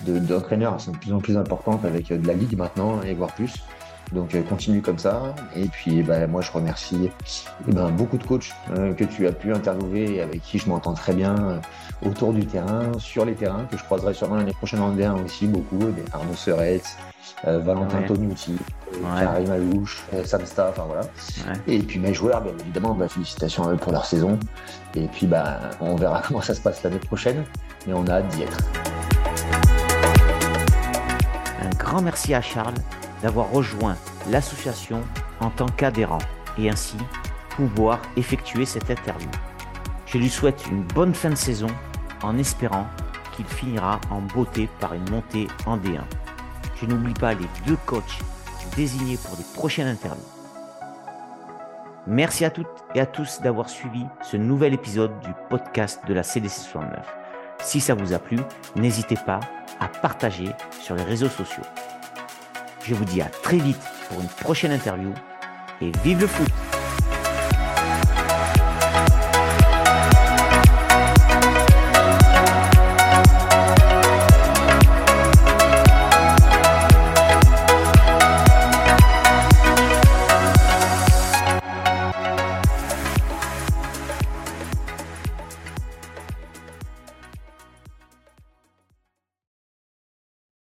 de- 0.04 0.18
d'entraîneurs 0.18 0.78
sont 0.80 0.92
de 0.92 0.98
plus 0.98 1.12
en 1.14 1.20
plus 1.20 1.36
importantes 1.38 1.84
avec 1.86 2.10
euh, 2.10 2.18
de 2.18 2.26
la 2.26 2.34
ligue 2.34 2.56
maintenant 2.56 3.02
et 3.02 3.14
voire 3.14 3.32
plus. 3.32 3.54
Donc 4.12 4.36
continue 4.48 4.82
comme 4.82 4.98
ça. 4.98 5.34
Et 5.54 5.66
puis 5.66 6.02
bah, 6.02 6.26
moi 6.26 6.40
je 6.40 6.52
remercie 6.52 7.10
eh 7.68 7.72
ben, 7.72 7.90
beaucoup 7.90 8.18
de 8.18 8.24
coachs 8.24 8.52
euh, 8.70 8.94
que 8.94 9.04
tu 9.04 9.26
as 9.26 9.32
pu 9.32 9.52
interviewer 9.52 10.16
et 10.16 10.22
avec 10.22 10.42
qui 10.42 10.58
je 10.58 10.68
m'entends 10.68 10.94
très 10.94 11.12
bien 11.12 11.36
euh, 11.36 11.58
autour 12.08 12.32
du 12.32 12.46
terrain, 12.46 12.92
sur 12.98 13.24
les 13.24 13.34
terrains, 13.34 13.66
que 13.70 13.76
je 13.76 13.82
croiserai 13.82 14.14
sûrement 14.14 14.36
l'année 14.36 14.52
prochaine 14.52 14.80
en 14.80 14.94
D1 14.94 15.24
aussi 15.24 15.46
beaucoup, 15.46 15.78
des 15.78 16.04
Arnaud 16.12 16.34
Serret, 16.34 16.82
euh, 17.46 17.58
Valentin 17.58 17.98
Ouais. 17.98 18.06
Tognuti, 18.06 18.56
euh, 18.92 18.96
Ouais. 18.98 19.20
Karim 19.20 19.50
Alouche, 19.50 20.04
Sam 20.24 20.42
enfin 20.42 20.84
voilà. 20.86 21.02
Ouais. 21.02 21.74
Et 21.74 21.78
puis 21.80 21.98
mes 21.98 22.14
joueurs, 22.14 22.40
bien 22.42 22.52
évidemment, 22.60 22.94
bah, 22.94 23.08
félicitations 23.08 23.64
à 23.68 23.72
eux 23.72 23.76
pour 23.76 23.92
leur 23.92 24.06
saison. 24.06 24.38
Et 24.94 25.08
puis 25.08 25.26
bah, 25.26 25.58
on 25.80 25.96
verra 25.96 26.22
comment 26.26 26.40
ça 26.42 26.54
se 26.54 26.60
passe 26.60 26.82
l'année 26.84 26.98
prochaine, 26.98 27.44
mais 27.86 27.92
on 27.92 28.06
a 28.06 28.12
hâte 28.12 28.28
d'y 28.28 28.42
être. 28.42 28.58
Un 31.60 31.70
grand 31.76 32.00
merci 32.00 32.32
à 32.32 32.40
Charles 32.40 32.74
d'avoir 33.22 33.50
rejoint 33.50 33.96
l'association 34.30 35.02
en 35.40 35.50
tant 35.50 35.66
qu'adhérent 35.66 36.18
et 36.58 36.70
ainsi 36.70 36.96
pouvoir 37.50 38.00
effectuer 38.16 38.64
cette 38.66 38.90
interview. 38.90 39.28
Je 40.06 40.18
lui 40.18 40.28
souhaite 40.28 40.66
une 40.70 40.82
bonne 40.82 41.14
fin 41.14 41.30
de 41.30 41.34
saison 41.34 41.68
en 42.22 42.38
espérant 42.38 42.86
qu'il 43.34 43.46
finira 43.46 44.00
en 44.10 44.20
beauté 44.20 44.68
par 44.80 44.94
une 44.94 45.08
montée 45.10 45.48
en 45.66 45.76
D1. 45.76 46.00
Je 46.80 46.86
n'oublie 46.86 47.14
pas 47.14 47.34
les 47.34 47.46
deux 47.66 47.76
coachs 47.86 48.18
désignés 48.76 49.16
pour 49.16 49.36
les 49.36 49.44
prochaines 49.54 49.88
interviews. 49.88 50.22
Merci 52.06 52.44
à 52.44 52.50
toutes 52.50 52.68
et 52.94 53.00
à 53.00 53.06
tous 53.06 53.40
d'avoir 53.40 53.68
suivi 53.68 54.04
ce 54.22 54.36
nouvel 54.36 54.74
épisode 54.74 55.18
du 55.20 55.30
podcast 55.48 56.00
de 56.06 56.14
la 56.14 56.22
CDC 56.22 56.60
69. 56.70 57.04
Si 57.60 57.80
ça 57.80 57.94
vous 57.94 58.12
a 58.12 58.18
plu, 58.18 58.38
n'hésitez 58.76 59.16
pas 59.16 59.40
à 59.80 59.88
partager 59.88 60.48
sur 60.80 60.94
les 60.94 61.02
réseaux 61.02 61.28
sociaux. 61.28 61.64
Je 62.88 62.94
vous 62.94 63.04
dis 63.04 63.20
à 63.20 63.28
très 63.28 63.56
vite 63.56 63.80
pour 64.08 64.20
une 64.20 64.28
prochaine 64.28 64.70
interview 64.70 65.12
et 65.80 65.90
vive 66.04 66.20
le 66.20 66.28
foot 66.28 66.48